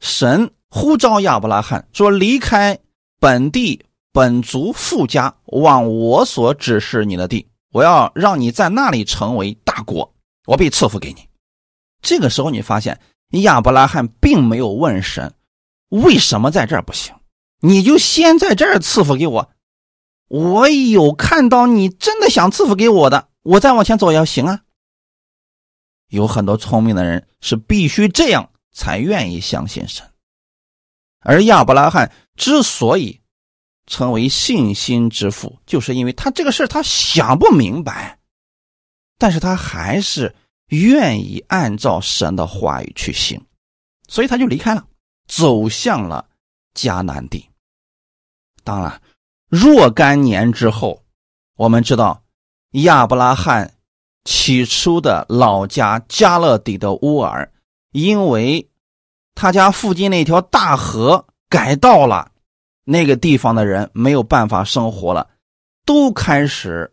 [0.01, 0.51] 神。
[0.71, 2.79] 呼召亚伯拉罕说：“离开
[3.19, 3.83] 本地
[4.13, 10.13] 本族富家，往我所指示你的地，我要让你在那里成为大国，
[10.45, 11.27] 我必赐福给你。”
[12.03, 15.33] 这个时候，你发现亚伯拉罕并没有问神
[15.89, 17.15] 为什么在这儿不行，
[17.61, 19.51] 你就先在这儿赐福给我。
[20.29, 24.61] 我有看到你真的想赐福给我的，我再往前走也行啊。
[26.09, 30.09] 有很多聪明的人是必须这样才愿意相信神。
[31.19, 33.21] 而亚伯拉罕之所以
[33.87, 38.21] 成为信心之父，就是因为他这个事他想不明白，
[39.19, 40.33] 但是他还是
[40.69, 43.45] 愿意按照神的话语去行，
[44.07, 44.87] 所以他就离开了，
[45.27, 46.29] 走向了
[46.73, 47.51] 迦南地。
[48.63, 49.03] 当然，
[49.49, 51.03] 若干年之后，
[51.57, 52.23] 我们知道
[52.71, 53.75] 亚伯拉罕
[54.23, 57.53] 起初的老家加勒底的乌尔，
[57.91, 58.68] 因为。
[59.41, 62.29] 他家附近那条大河改道了，
[62.83, 65.31] 那个地方的人没有办法生活了，
[65.87, 66.93] 都开始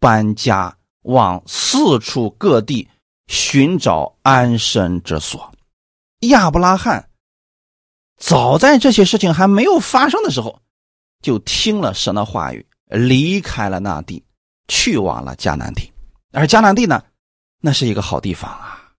[0.00, 2.88] 搬家，往四处各地
[3.26, 5.52] 寻找安身之所。
[6.20, 7.10] 亚伯拉罕
[8.16, 10.58] 早在这些事情还没有发生的时候，
[11.20, 14.24] 就听了神的话语，离开了那地，
[14.66, 15.92] 去往了迦南地。
[16.32, 17.04] 而迦南地呢，
[17.60, 18.92] 那是一个好地方啊，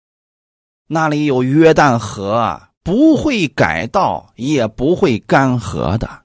[0.85, 2.69] 那里有约旦河啊。
[2.83, 6.23] 不会改道，也不会干涸的，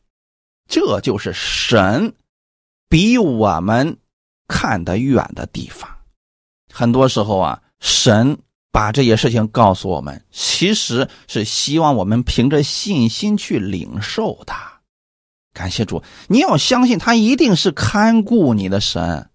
[0.69, 2.13] 这就是神
[2.89, 3.97] 比我们
[4.49, 5.89] 看得远的地方。
[6.73, 8.37] 很多时候啊，神
[8.73, 14.53] 把这些事情告诉我们，其实是希望我们凭着信心去领受的。
[15.55, 19.31] 感谢主，你要相信他一定是看顾你的神。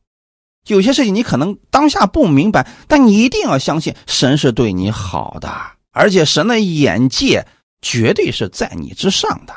[0.68, 5.50] 有些事情你可能当下不明白，但你一定要相信神是对你好的。
[5.94, 7.48] 而且神的眼界
[7.82, 9.54] 绝对是在你之上的，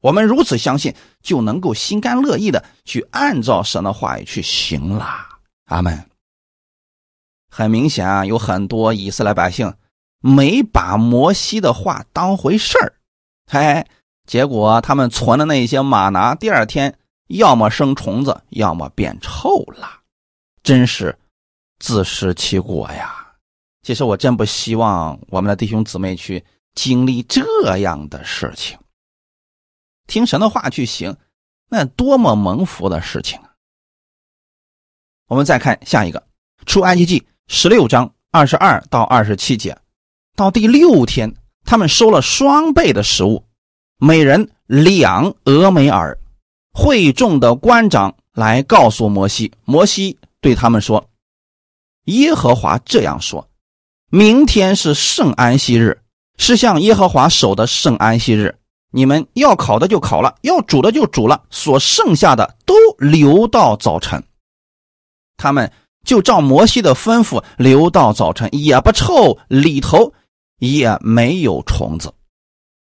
[0.00, 5.06] 我们如此相信，就能够心甘乐意的去按照神的话语去行了。
[5.66, 6.08] 阿门。
[7.50, 9.74] 很明显啊，有很多以色列百姓
[10.20, 12.94] 没把摩西的话当回事儿，
[13.50, 13.86] 嘿，
[14.26, 16.96] 结果他们存的那些玛拿，第二天
[17.28, 20.00] 要么生虫子，要么变臭了，
[20.62, 21.18] 真是
[21.78, 23.23] 自食其果呀。
[23.84, 26.42] 其实我真不希望我们的弟兄姊妹去
[26.74, 28.78] 经历这样的事情。
[30.06, 31.14] 听神的话去行，
[31.68, 33.52] 那多么蒙福的事情啊！
[35.28, 36.26] 我们再看下一个，
[36.64, 39.78] 出埃及记十六章二十二到二十七节，
[40.34, 43.44] 到第六天，他们收了双倍的食物，
[43.98, 46.18] 每人两俄梅尔。
[46.72, 51.10] 会众的官长来告诉摩西，摩西对他们说
[52.06, 53.46] ：“耶和华这样说。”
[54.14, 56.00] 明天是圣安息日，
[56.38, 58.54] 是向耶和华守的圣安息日。
[58.92, 64.22] 你们要烤的就烤了，要煮的就煮了，所剩下的都留到早晨。
[65.36, 65.72] 他们
[66.04, 70.12] 就照摩西的吩咐留到早晨，也不臭，里头
[70.60, 72.14] 也没有虫子。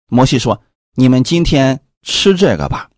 [0.09, 0.61] 摩西说
[0.95, 2.89] ：“你们今天吃这个吧，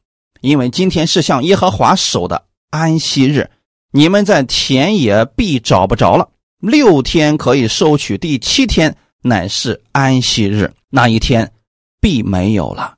[0.41, 3.51] 因为今天是向耶和华守的安息日，
[3.91, 6.29] 你们在田野必找不着了。”
[6.63, 11.51] 六天可以收取，第七天乃是安息日，那一天
[11.99, 12.97] 必没有了。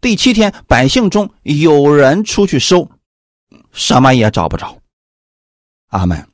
[0.00, 2.90] 第七天，百姓中有人出去收，
[3.70, 4.76] 什么也找不着。
[5.90, 6.28] 阿门。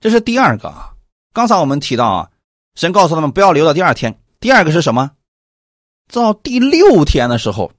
[0.00, 0.92] 这是第二个啊。
[1.32, 2.30] 刚才我们提到啊，
[2.74, 4.12] 神告诉他们不要留到第二天。
[4.40, 5.12] 第二个是什么？
[6.10, 7.70] 到第六天的时候，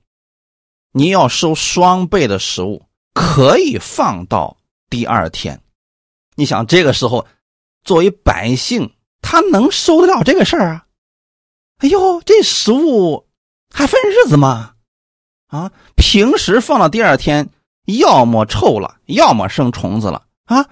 [0.93, 4.55] 你要收双倍的食物，可以放到
[4.89, 5.61] 第二天。
[6.35, 7.27] 你想这个时候。
[7.89, 10.85] 作为百姓，他能受得了这个事儿啊？
[11.79, 13.27] 哎呦，这食物
[13.73, 14.73] 还分日子吗？
[15.47, 17.49] 啊，平时放到第二天，
[17.85, 20.67] 要么臭了，要么生虫子了啊。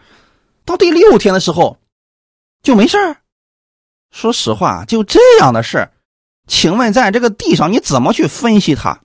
[0.63, 1.79] 到第六天的时候
[2.61, 3.17] 就没事儿。
[4.11, 5.89] 说实话，就这样的事
[6.45, 9.01] 请问在这个地上你怎么去分析它？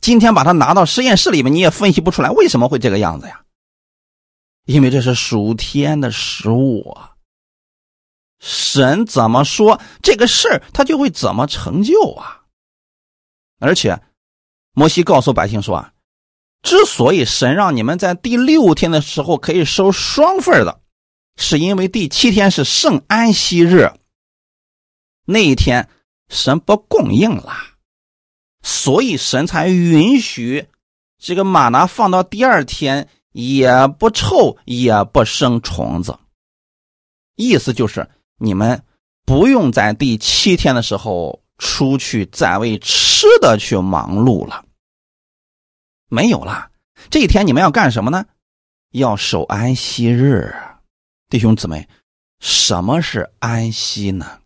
[0.00, 3.42] 今天把它拿到实验室里面，你也分析不出来为什么会这个样子呀？
[4.68, 7.14] 因为这是属天的食物啊。
[8.38, 12.42] 神怎么说这个事儿，他就会怎么成就啊！
[13.58, 13.98] 而且，
[14.72, 15.94] 摩西告诉百姓说啊，
[16.62, 20.82] 之所以神让你们在第六天的时候可以收双份的，
[21.36, 23.90] 是因为第七天是圣安息日，
[25.24, 25.88] 那一天
[26.28, 27.54] 神不供应了，
[28.62, 30.68] 所以神才允许
[31.16, 33.08] 这个玛拿放到第二天
[33.38, 36.18] 也不臭也不生虫子，
[37.36, 38.08] 意思就是。
[38.40, 38.80] 你们
[39.24, 44.64] 不用在第七天的时候出去再为吃的去忙碌了，
[46.08, 46.70] 没有了。
[47.10, 48.24] 这一天你们要干什么呢？
[48.92, 50.54] 要守安息日，
[51.28, 51.88] 弟兄姊妹，
[52.38, 54.40] 什么是安息呢？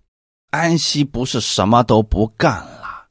[0.50, 3.08] 安息不是什么都不干了，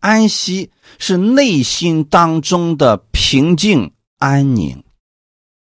[0.00, 4.82] 安息是内心当中的平静安宁，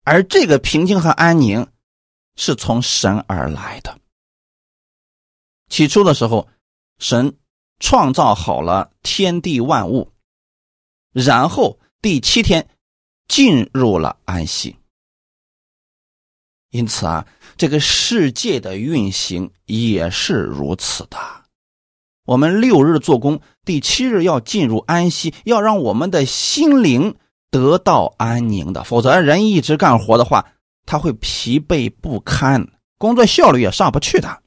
[0.05, 1.67] 而这个平静和安宁
[2.37, 3.99] 是从神而来的。
[5.69, 6.49] 起初的时候，
[6.99, 7.37] 神
[7.81, 10.13] 创造好了天地万物，
[11.13, 12.69] 然后第七天
[13.27, 14.77] 进入了安息。
[16.71, 17.27] 因此啊，
[17.57, 21.17] 这个世界的运行也是如此的。
[22.27, 27.17] 我们六日做工，第七日要进入安息，要让我们的心灵
[27.55, 28.83] 得到安宁的。
[28.83, 30.45] 否则，人一直干活的话，
[30.87, 32.67] 他会疲惫不堪，
[32.99, 34.41] 工作效率也上不去的。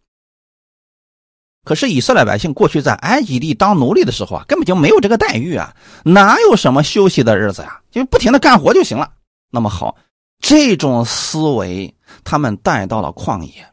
[1.64, 7.80] 可是以色列百姓过去在埃及地当奴隶的时候啊，根本就没有这个待遇啊，哪有什么休息的日子呀？
[7.90, 9.10] 就不停的干活就行了。
[9.52, 9.96] 那么好，
[10.42, 11.96] 这种思维
[12.26, 13.66] 他们带到了旷野，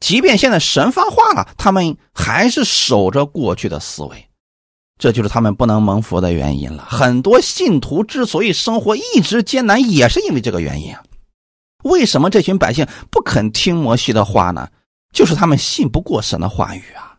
[0.00, 4.29] 即便现在神发话了，他们还是守着过去的思维，
[5.00, 6.86] 这就是他们不能蒙福的原因了。
[6.88, 11.02] 很多信徒之所以生活一直艰难，也是因为这个原因啊。
[11.84, 14.68] 为什么这群百姓不肯听摩西的话呢？
[15.14, 17.16] 就是他们信不过神的话语啊。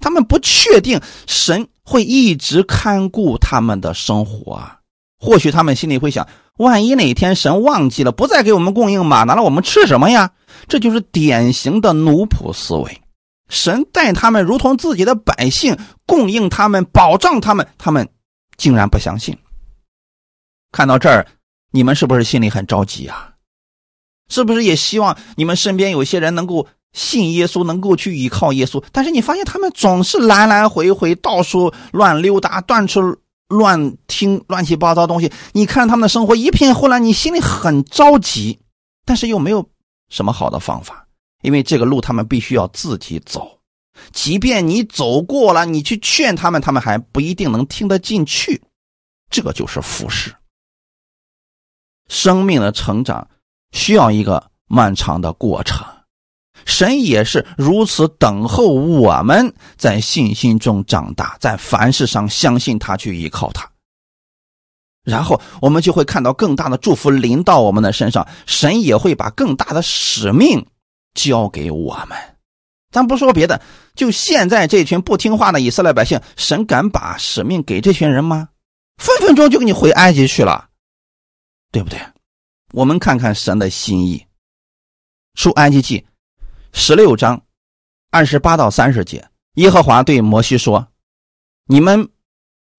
[0.00, 4.78] 他们不确定神会一直看顾他们的生活啊，
[5.18, 6.28] 或许他们心里会想：
[6.58, 10.30] 万一哪天神忘记了，不再给我们供应马，拿了我们吃什么呀？
[10.68, 13.00] 这就是典型的奴仆思维。
[13.48, 15.76] 神待他们如同自己的百姓，
[16.06, 18.08] 供应他们，保障他们，他们
[18.56, 19.36] 竟然不相信。
[20.72, 21.26] 看到这儿，
[21.70, 23.34] 你们是不是心里很着急啊？
[24.28, 26.66] 是不是也希望你们身边有些人能够？
[26.94, 35.30] 信耶稣能够去依靠耶稣，但是你发现他们总是来来回回到处乱溜达，到处乱听乱七八糟东西。
[35.52, 38.58] 你看他们的生活一片混乱，你心里很着急，
[39.04, 39.68] 但是又没有
[40.08, 41.06] 什么好的方法，
[41.42, 43.58] 因为这个路他们必须要自己走。
[44.12, 48.62] 即便你走过了，你去劝他们，他们还不一定能听得进去。
[49.30, 50.34] 这个就是服侍。
[52.08, 53.28] 生命的成长
[53.72, 55.84] 需要一个漫长的过程。
[56.64, 63.70] 神也是如此等候我们在信心中长大，在凡事上相信他，去依靠他。
[65.04, 70.66] 然后我们就会看到更大的祝福临到我们的身上，神也会把更大的使命
[71.14, 72.16] 交给我们。
[72.90, 73.60] 咱不说别的，
[73.94, 78.48] 就现在这群不听话的以色列百姓，神敢把使命给这群人吗？
[78.96, 80.68] 分分钟就给你回埃及去了，
[81.70, 82.00] 对不对？
[82.72, 84.26] 我们看看神的心意，
[85.34, 86.04] 出埃及记。
[86.72, 87.40] 十六章
[88.10, 90.86] 二十八到三十节，耶和华对摩西说
[91.66, 92.08] ：“你们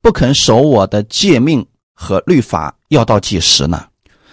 [0.01, 3.89] 不肯守我的诫命和律法，要到几时呢？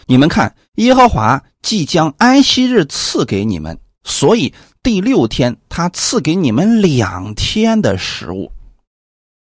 [0.06, 8.50] 你们看，耶和华即将安息日赐给你们，所以第六天他赐给你们两天的食物。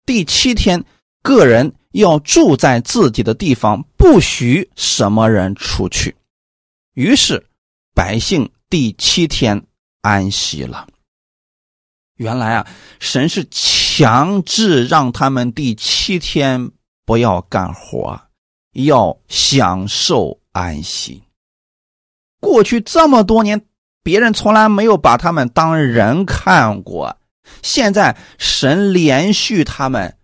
[0.04, 0.84] 第七天，
[1.22, 6.14] 个人要住在自己的地方，不许什么人出去。
[6.92, 7.46] 于是，
[7.94, 9.62] 百姓第七天。”
[10.06, 10.86] 安息了。
[12.14, 12.68] 原来啊，
[13.00, 16.70] 神是强制让他们第七天
[17.04, 18.16] 不要干活，
[18.74, 21.24] 要享受安息。
[22.38, 23.65] 过去这么多年，
[24.06, 27.16] 别人从来没有把他们当人看过。
[27.60, 30.16] 现在神连续他们，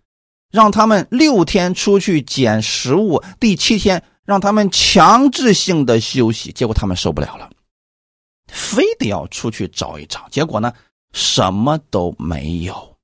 [0.52, 7.50] 让他们六天出去捡食物，第七天让他们强制性的休息，结果他们受不了了。
[8.46, 10.72] 非得要出去找一找，结果呢，
[11.12, 12.96] 什么都没有。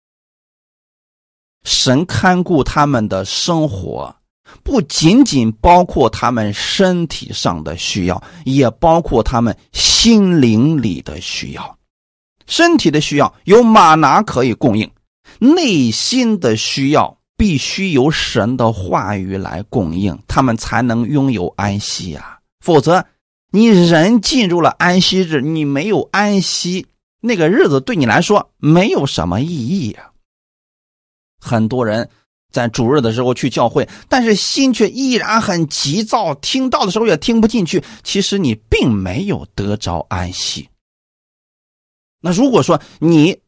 [1.64, 4.14] 神看顾他们的生活，
[4.62, 11.78] 不仅仅包括他们身体上的需要，也包括他们心灵里的需要。
[12.46, 14.90] 身体的需要有马拿可以供应，
[15.38, 22.38] 内心的需要必须由神的话语来供应，他们才能拥有安息呀。
[22.60, 23.04] 否则，
[23.50, 26.86] 你人进入了安息日，你没有安息，
[27.20, 30.10] 那个日子对你来说没有什么意义呀。
[31.40, 32.08] 很多人
[32.52, 37.82] 在主日的时候去教会，但是心却依然很急躁，听到的时候也听不进去。
[38.02, 40.68] 其实你并没有得着安息。
[42.20, 43.38] 那如果说你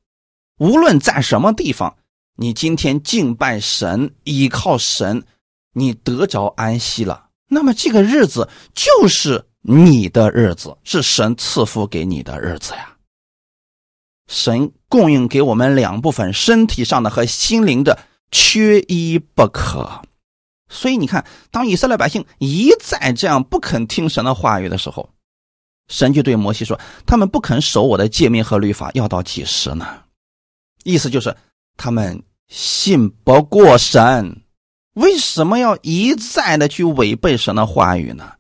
[0.59, 1.97] 无论在什么地方，
[2.37, 5.25] 你今天敬拜神、依靠神，
[5.73, 12.97] 你得着安息了，那么这个日子就是你的日子，是神赐福给你的日子呀。
[14.29, 17.99] 神供应给我们两部分：身体上的和心灵的，
[18.31, 20.03] 缺一不可。
[20.69, 25.09] 所以你看，当以色列百姓一再这样不肯听神的话语的时候，
[25.89, 29.87] 神就对摩西说：“他们不肯守我的诫命和律法，要到几时呢？”
[30.85, 31.37] 意思就是
[31.77, 34.43] 他们信不过神，
[34.95, 38.35] 为什么要一再的去违背神的话语呢？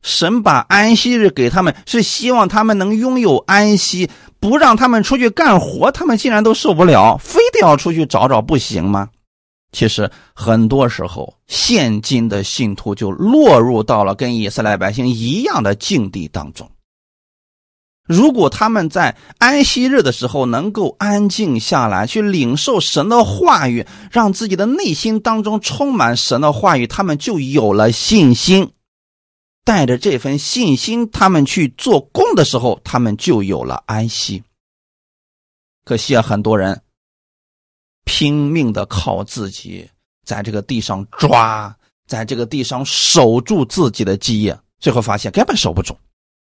[0.00, 4.08] 神把安息日给他们，是希望他们能拥有安息，
[4.38, 9.08] 不让他们出去干活，他们竟然都受不了，非要出去找找，不行吗？
[9.70, 16.70] 其实很多时候，现今的信徒就落入到了跟以色列百姓一样的境地当中。
[18.06, 28.70] 如果他们在安息日的时候能够安静下来，去领受神的话语，让自己的内心当中充满神的话语，他们就有了信心。
[29.62, 34.42] 带着这份信心，他们去做工的时候，他们就有了安息。
[35.84, 36.80] 可惜啊，很多人。
[38.08, 39.86] 拼命的靠自己，
[40.24, 45.94] 在这个地上抓，在这个地上守住自己的基业，最后发现根本守不住，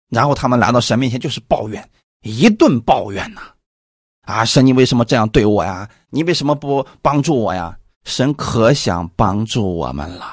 [0.09, 1.89] 然后他们来到神面前就是抱怨，
[2.21, 3.41] 一顿抱怨呐！
[4.21, 5.89] 啊，神你为什么这样对我呀？
[6.09, 7.77] 你为什么不帮助我呀？
[8.05, 10.25] 神可想帮助我们了，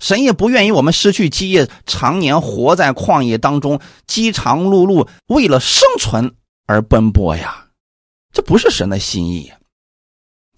[0.00, 6.34] 神也不愿意我们失去基业，常年活在旷野当中，饥肠辘辘，为了生存
[6.66, 7.68] 而奔波呀，
[8.34, 9.50] 这不是神的心意。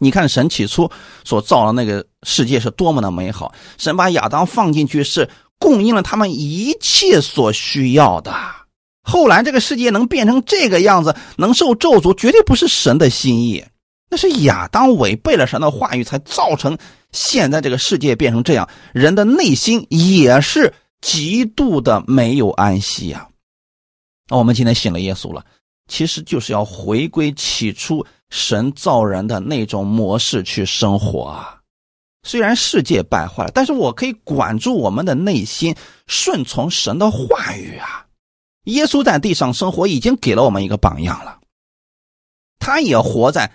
[0.03, 0.91] 你看，神起初
[1.25, 3.55] 所造的那个世界是多么的美好。
[3.77, 5.29] 神把亚当放进去，是
[5.59, 8.35] 供应了他们一切所需要的。
[9.03, 13.63] 后来这个世界能变成这个样子，能受咒诅，绝对不是神的心意。
[14.09, 16.77] 那是亚当违背了神的话语，才造成
[17.13, 18.69] 现在这个世界变成这样。
[18.93, 23.29] 人的内心也是极度的没有安息呀。
[24.29, 25.45] 那我们今天信了耶稣了，
[25.89, 28.05] 其实就是要回归起初。
[28.31, 31.61] 神造人的那种模式去生活啊，
[32.23, 35.75] 虽然世界败坏了，但是我可以管住我们的内心，
[36.07, 38.07] 顺从神的话语啊。
[38.65, 41.39] 耶稣在地上生活，已经给了我们一个榜样了。
[42.59, 43.51] 他也活在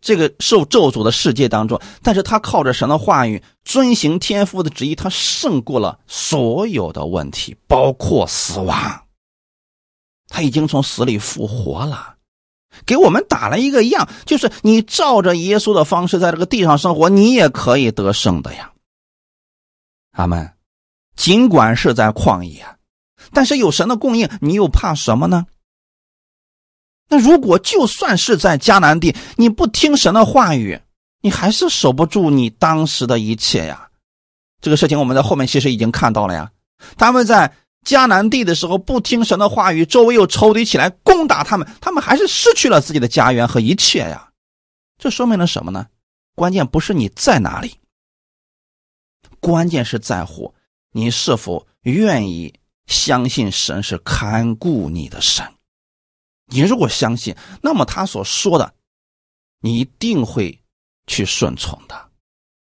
[0.00, 9.06] 这个受咒诅的世界当中，但是他靠着神的话语，遵行天父的旨意，他胜过了所有的问题，包括死亡。
[10.28, 12.16] 他已经从死里复活了。
[12.86, 18.72] 给我们打了一个样，就是你照着耶稣的方式在这个地上生活，你也可以得胜的呀。
[20.12, 20.52] 阿门。
[21.16, 22.64] 尽管是在旷野，
[23.32, 25.46] 但是有神的供应，你又怕什么呢？
[27.08, 30.80] 那如果就算是在迦南地，你不听神的话语，
[31.20, 33.88] 你还是守不住你当时的一切呀。
[34.60, 36.50] 这个事情我们在后面其实已经看到了呀。
[36.96, 37.52] 他们在。
[37.86, 44.30] 迦南地的时候不听神的话语，周围又仇敌起来攻打他们，他们还是失去了自己的家园和一切呀。
[44.98, 45.86] 这说明了什么呢？
[46.34, 47.74] 关键不是你在哪里，
[49.40, 50.54] 关键是在乎
[50.92, 52.54] 你是否愿意
[52.86, 55.46] 相信神是看顾你的神。
[56.46, 58.74] 你如果相信，那么他所说的，
[59.60, 60.62] 你一定会
[61.06, 62.10] 去顺从的，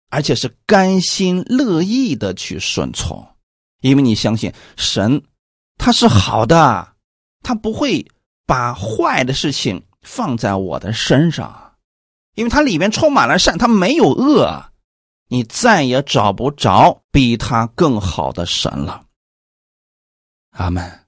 [0.09, 3.27] 而且是甘心乐意的去顺从。
[3.81, 5.23] 因为你相信神，
[5.77, 6.93] 他是好的，
[7.41, 8.05] 他不会
[8.45, 11.75] 把坏的事情放在我的身上，
[12.35, 14.71] 因为他里面充满了善，他没有恶，
[15.27, 19.03] 你再也找不着比他更好的神了。
[20.51, 20.99] 阿门。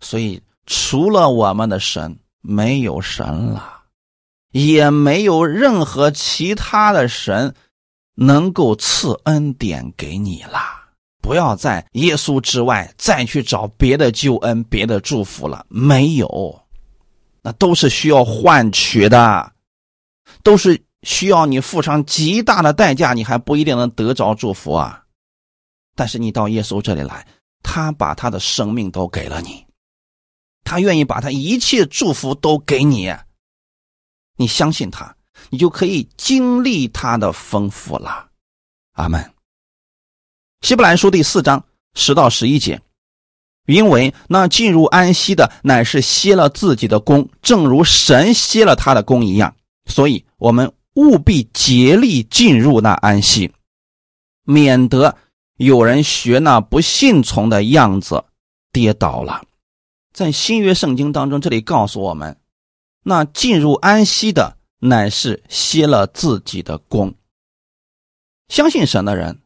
[0.00, 3.84] 所以，除了我们的神，没有神了，
[4.50, 7.54] 也没有任何其他的神
[8.14, 10.60] 能够赐恩典给你了。
[11.26, 16.62] 不要在耶稣之外再去找别的救恩、别的祝福了，没有，
[17.42, 19.52] 那都是需要换取的，
[20.44, 25.02] 都是需要你付上极大的代价，你还不一定能得着祝福啊。
[25.96, 27.26] 但是你到耶稣这里来，
[27.60, 29.66] 他把他的生命都给了你，
[30.62, 33.12] 他愿意把他一切祝福都给你。
[34.36, 35.16] 你相信他，
[35.50, 38.28] 你就可以经历他的丰富了。
[38.92, 39.35] 阿门。
[40.66, 41.64] 希伯来书第四章
[41.94, 42.82] 十到十一节，
[43.66, 49.54] 因为那进入安息的乃是歇了自己的功，正如神歇了他的功一样，
[49.88, 53.52] 所以我们务必竭力进入那安息，
[54.42, 55.16] 免得。
[55.56, 58.24] 有人学那不信从的样子，
[58.72, 59.44] 跌倒了。
[60.12, 62.40] 在新约圣经当中，这里告诉我们，
[63.04, 67.14] 那进入安息的乃是歇了自己的功。
[68.48, 69.40] 相信神的人，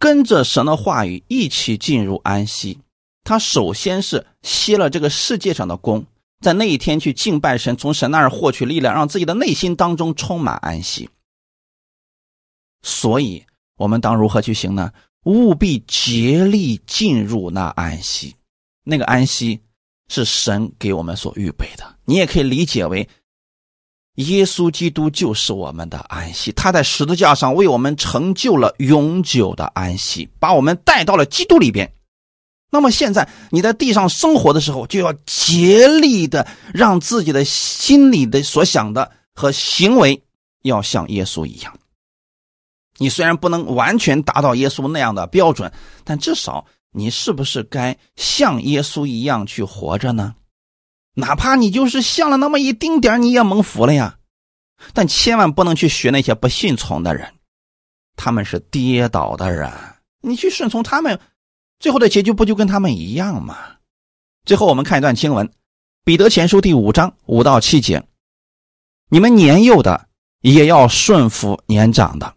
[0.00, 2.76] 跟着神的话语一起进入安息。
[3.22, 6.04] 他首先是歇了这个世界上的功，
[6.40, 11.08] 在那一天去敬拜神，从神那儿获取力量，让自己的内心当中充满安息。
[12.82, 13.44] 所以。
[13.76, 14.92] 我们当如何去行呢？
[15.24, 18.36] 务必竭力进入那安息，
[18.84, 19.58] 那个安息
[20.08, 21.96] 是神给我们所预备的。
[22.04, 23.08] 你也可以理解为，
[24.16, 31.90] 耶稣基督就是我们的安息，他在十字架上为我们成就了永久的安息，把我们带到了基督里边。
[32.70, 40.22] 那么现在你在地上生活的时候，就要竭力的让自己的心里的所想的和行为
[40.62, 41.76] 要像耶稣一样。
[42.98, 45.72] 你虽然不能完全达到耶稣那样的标准，
[46.04, 50.34] 但至少你是不是该像耶稣一样去活着呢？
[51.20, 54.16] 哪怕你就是像了那么一丁点你也蒙福了呀。
[54.94, 57.32] 但千万不能去学那些不信从的人，
[58.16, 59.70] 他们是跌倒的人。
[60.22, 61.20] 你去顺从他们，
[61.78, 63.56] 最后的结局不就跟他们一样吗？
[64.44, 65.46] 最后我们看一段经文，
[66.02, 68.02] 《彼得前书》第五章五到七节：
[69.10, 70.08] 你们年幼的
[70.40, 72.34] 也要顺服年长的。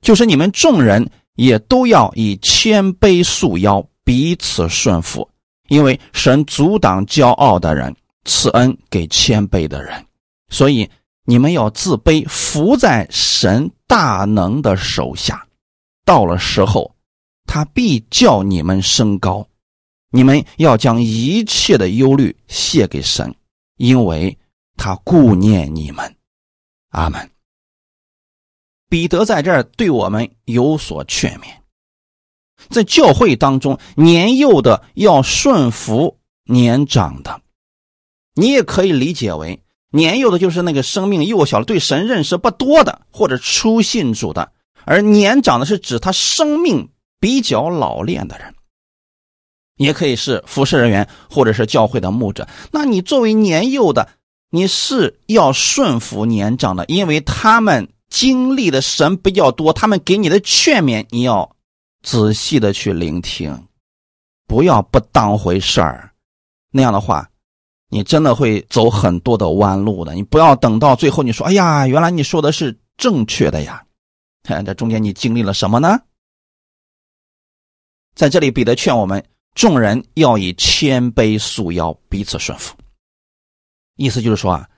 [0.00, 5.28] 就是你们众人也都要以谦卑束腰，彼此顺服，
[5.68, 7.94] 因为神阻挡骄傲的人，
[8.26, 10.04] 赐恩给谦卑的人。
[10.50, 10.90] 所以
[11.24, 15.46] 你们要自卑，伏在神大能的手下。
[16.04, 16.94] 到了时候，
[17.46, 19.48] 他必叫你们升高。
[20.10, 23.34] 你们要将一切的忧虑卸给神，
[23.76, 24.38] 因为
[24.76, 26.16] 他顾念你们。
[26.90, 27.30] 阿门。
[28.88, 31.46] 彼得在这儿对我们有所劝勉，
[32.70, 37.42] 在教会当中，年幼的要顺服年长的，
[38.36, 39.60] 你也可以理解为
[39.90, 44.52] 年幼的就是那个生命幼小的、对神认识不多的，或者初信主的；
[44.84, 48.54] 而年长的是指他生命比较老练的人，
[49.76, 52.46] 也可以是服侍人员或者是教会的牧者。
[52.70, 54.08] 那你作为年幼的，
[54.50, 57.88] 你是要顺服年长的，因为他们。
[58.08, 61.56] 经历的神比较多，他们给你的劝勉，你要
[62.02, 63.66] 仔细的去聆听，
[64.46, 66.12] 不要不当回事儿。
[66.70, 67.28] 那样的话，
[67.96, 70.12] 你真的会走很多的弯路的。
[70.12, 73.82] 你不要等到最后，你说：“哎呀，原来你说的是正确的呀！”
[74.44, 75.98] 看 这中间你经历了什么呢？
[78.14, 79.24] 在这里，彼得劝我们
[79.54, 82.76] 众人要以谦卑束腰，彼此顺服。
[83.96, 84.68] 意思就是说啊。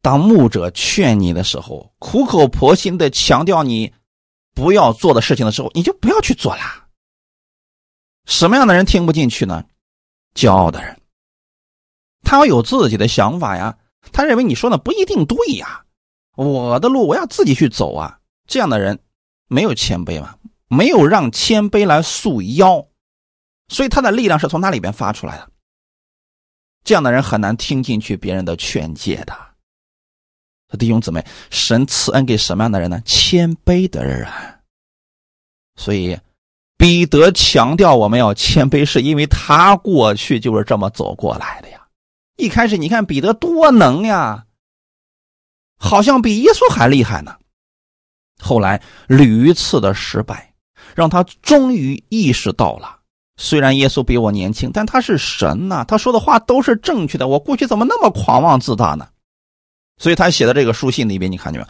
[0.00, 3.92] 当牧者劝你的时候，苦口婆心的强调你
[4.54, 6.88] 不要做的事情的时候，你就不要去做啦。
[8.26, 9.64] 什么样的人听不进去呢？
[10.34, 11.00] 骄傲的人，
[12.22, 13.76] 他要有自己的想法呀。
[14.12, 15.84] 他认为你说的不一定对呀，
[16.34, 18.18] 我的路我要自己去走啊。
[18.46, 18.98] 这样的人
[19.46, 20.34] 没有谦卑嘛，
[20.68, 22.86] 没有让谦卑来束腰，
[23.68, 25.48] 所以他的力量是从那里边发出来的。
[26.84, 29.32] 这样的人很难听进去别人的劝诫的。
[30.78, 33.00] 弟兄姊妹，神赐恩给什么样的人呢？
[33.04, 34.26] 谦卑的人。
[35.76, 36.18] 所以，
[36.76, 41.81] 彼得强调我们要谦卑，是因为他过去就是这么走过来的呀。
[42.42, 44.46] 一开始，你看彼得多能呀，
[45.78, 47.36] 好像比耶稣还厉害呢。
[48.40, 50.52] 后来屡次的失败，
[50.96, 52.98] 让他终于意识到了：
[53.36, 57.28] 虽然耶稣比我年轻，但他是神呐，他说的话都是正确的。
[57.28, 59.06] 我过去怎么那么狂妄自大呢？
[59.98, 61.66] 所以他写的这个书信里边，你看见没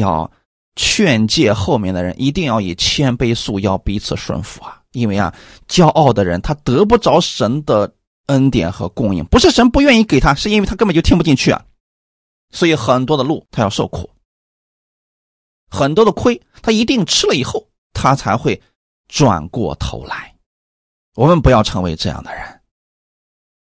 [0.00, 0.06] 有？
[0.06, 0.30] 要
[0.74, 4.80] 劝诫后面的人，一定要以谦卑束腰，彼此顺服啊！
[4.92, 5.34] 因为啊，
[5.68, 7.92] 骄傲的人他得不着神的
[8.28, 11.62] 恩典和供应，不是神不愿意给他，是因为他根本就听不进去啊！
[12.50, 14.08] 所以很多的路他要受苦，
[15.68, 18.62] 很多的亏他一定吃了以后，他才会
[19.08, 20.34] 转过头来。
[21.14, 22.60] 我们不要成为这样的人，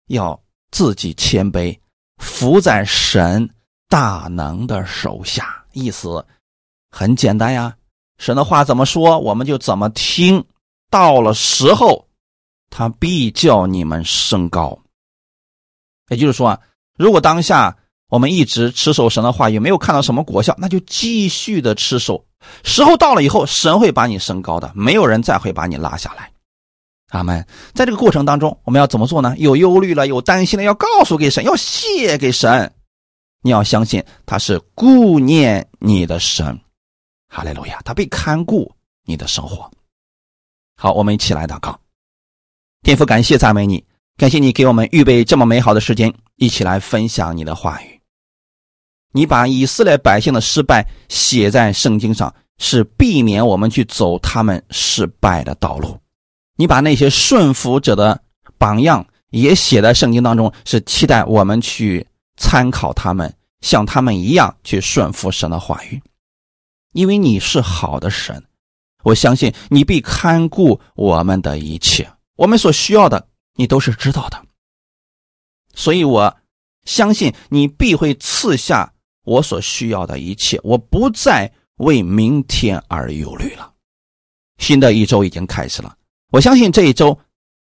[0.07, 0.41] 要
[0.71, 1.79] 自己谦卑，
[2.19, 3.51] 服在神。
[3.89, 6.25] 大能的手下，意思
[6.93, 7.77] 很简单呀，
[8.19, 10.47] 神的话怎么说，我们就怎么听。
[10.91, 12.07] 到了时候，
[12.71, 14.79] 他必叫你们升高。
[16.09, 16.61] 也就是说啊，
[16.97, 17.77] 如果当下
[18.09, 22.25] 我们一直持守神的话，也没有看到什么果效，那就继续的持守。
[22.65, 26.33] 时候到了以后，神会把你升高的，没有人再会把你拉下来。
[27.11, 27.47] 阿门。
[27.75, 29.37] 在这个过程当中，我们要怎么做呢？
[29.39, 32.73] 有忧虑了，有担心了，要告诉给神，要谢给神。
[33.43, 36.61] 你要相信他是顾念你的神，
[37.29, 39.71] 哈利路亚，他被看顾你的生活。
[40.77, 41.79] 好，我们一起来祷告。
[42.83, 43.85] 天父，感谢赞美你，
[44.17, 48.01] 感谢你给我们预备这么美好的时间，一起来分享你的话语。
[49.13, 55.99] 你把以色列百姓的失败写在圣经上，是避免我们去走他们失败的道路。
[56.57, 58.19] 你把那些顺服者的
[58.57, 62.07] 榜样也写在圣经当中，是期待我们去
[62.37, 66.01] 参考他们，像他们一样去顺服神的话语。
[66.93, 68.43] 因为你是好的神，
[69.03, 72.09] 我相信你必看顾我们的一切，
[72.41, 74.43] 我们所需要的你都是知道的。
[75.75, 76.35] 所以我
[76.87, 78.91] 相信你必会赐下
[79.25, 83.75] 我所需要的一切，我不再为明天而忧虑了。
[84.57, 85.95] 新的一周已经开始了。
[86.33, 87.19] 我相信这一周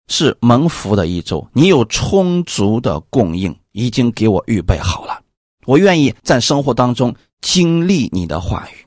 [0.08, 5.22] 是蒙福的一周，你有充足的供应，已经给我预备好了。
[5.66, 8.86] 我愿意在生活当中经历你的话语，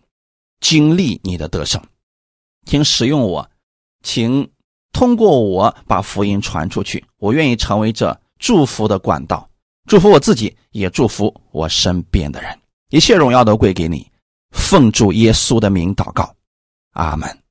[0.59, 1.79] 经历你的得胜，
[2.65, 3.47] 请使用我，
[4.01, 4.49] 请
[4.93, 7.03] 通过我把福音传出去。
[7.17, 9.49] 我愿意成为这祝福的管道，
[9.85, 12.57] 祝福我自己，也祝福我身边的人。
[12.89, 14.09] 一切荣耀都归给你，
[14.51, 16.33] 奉主耶稣的名祷告，
[16.93, 17.42] 阿门。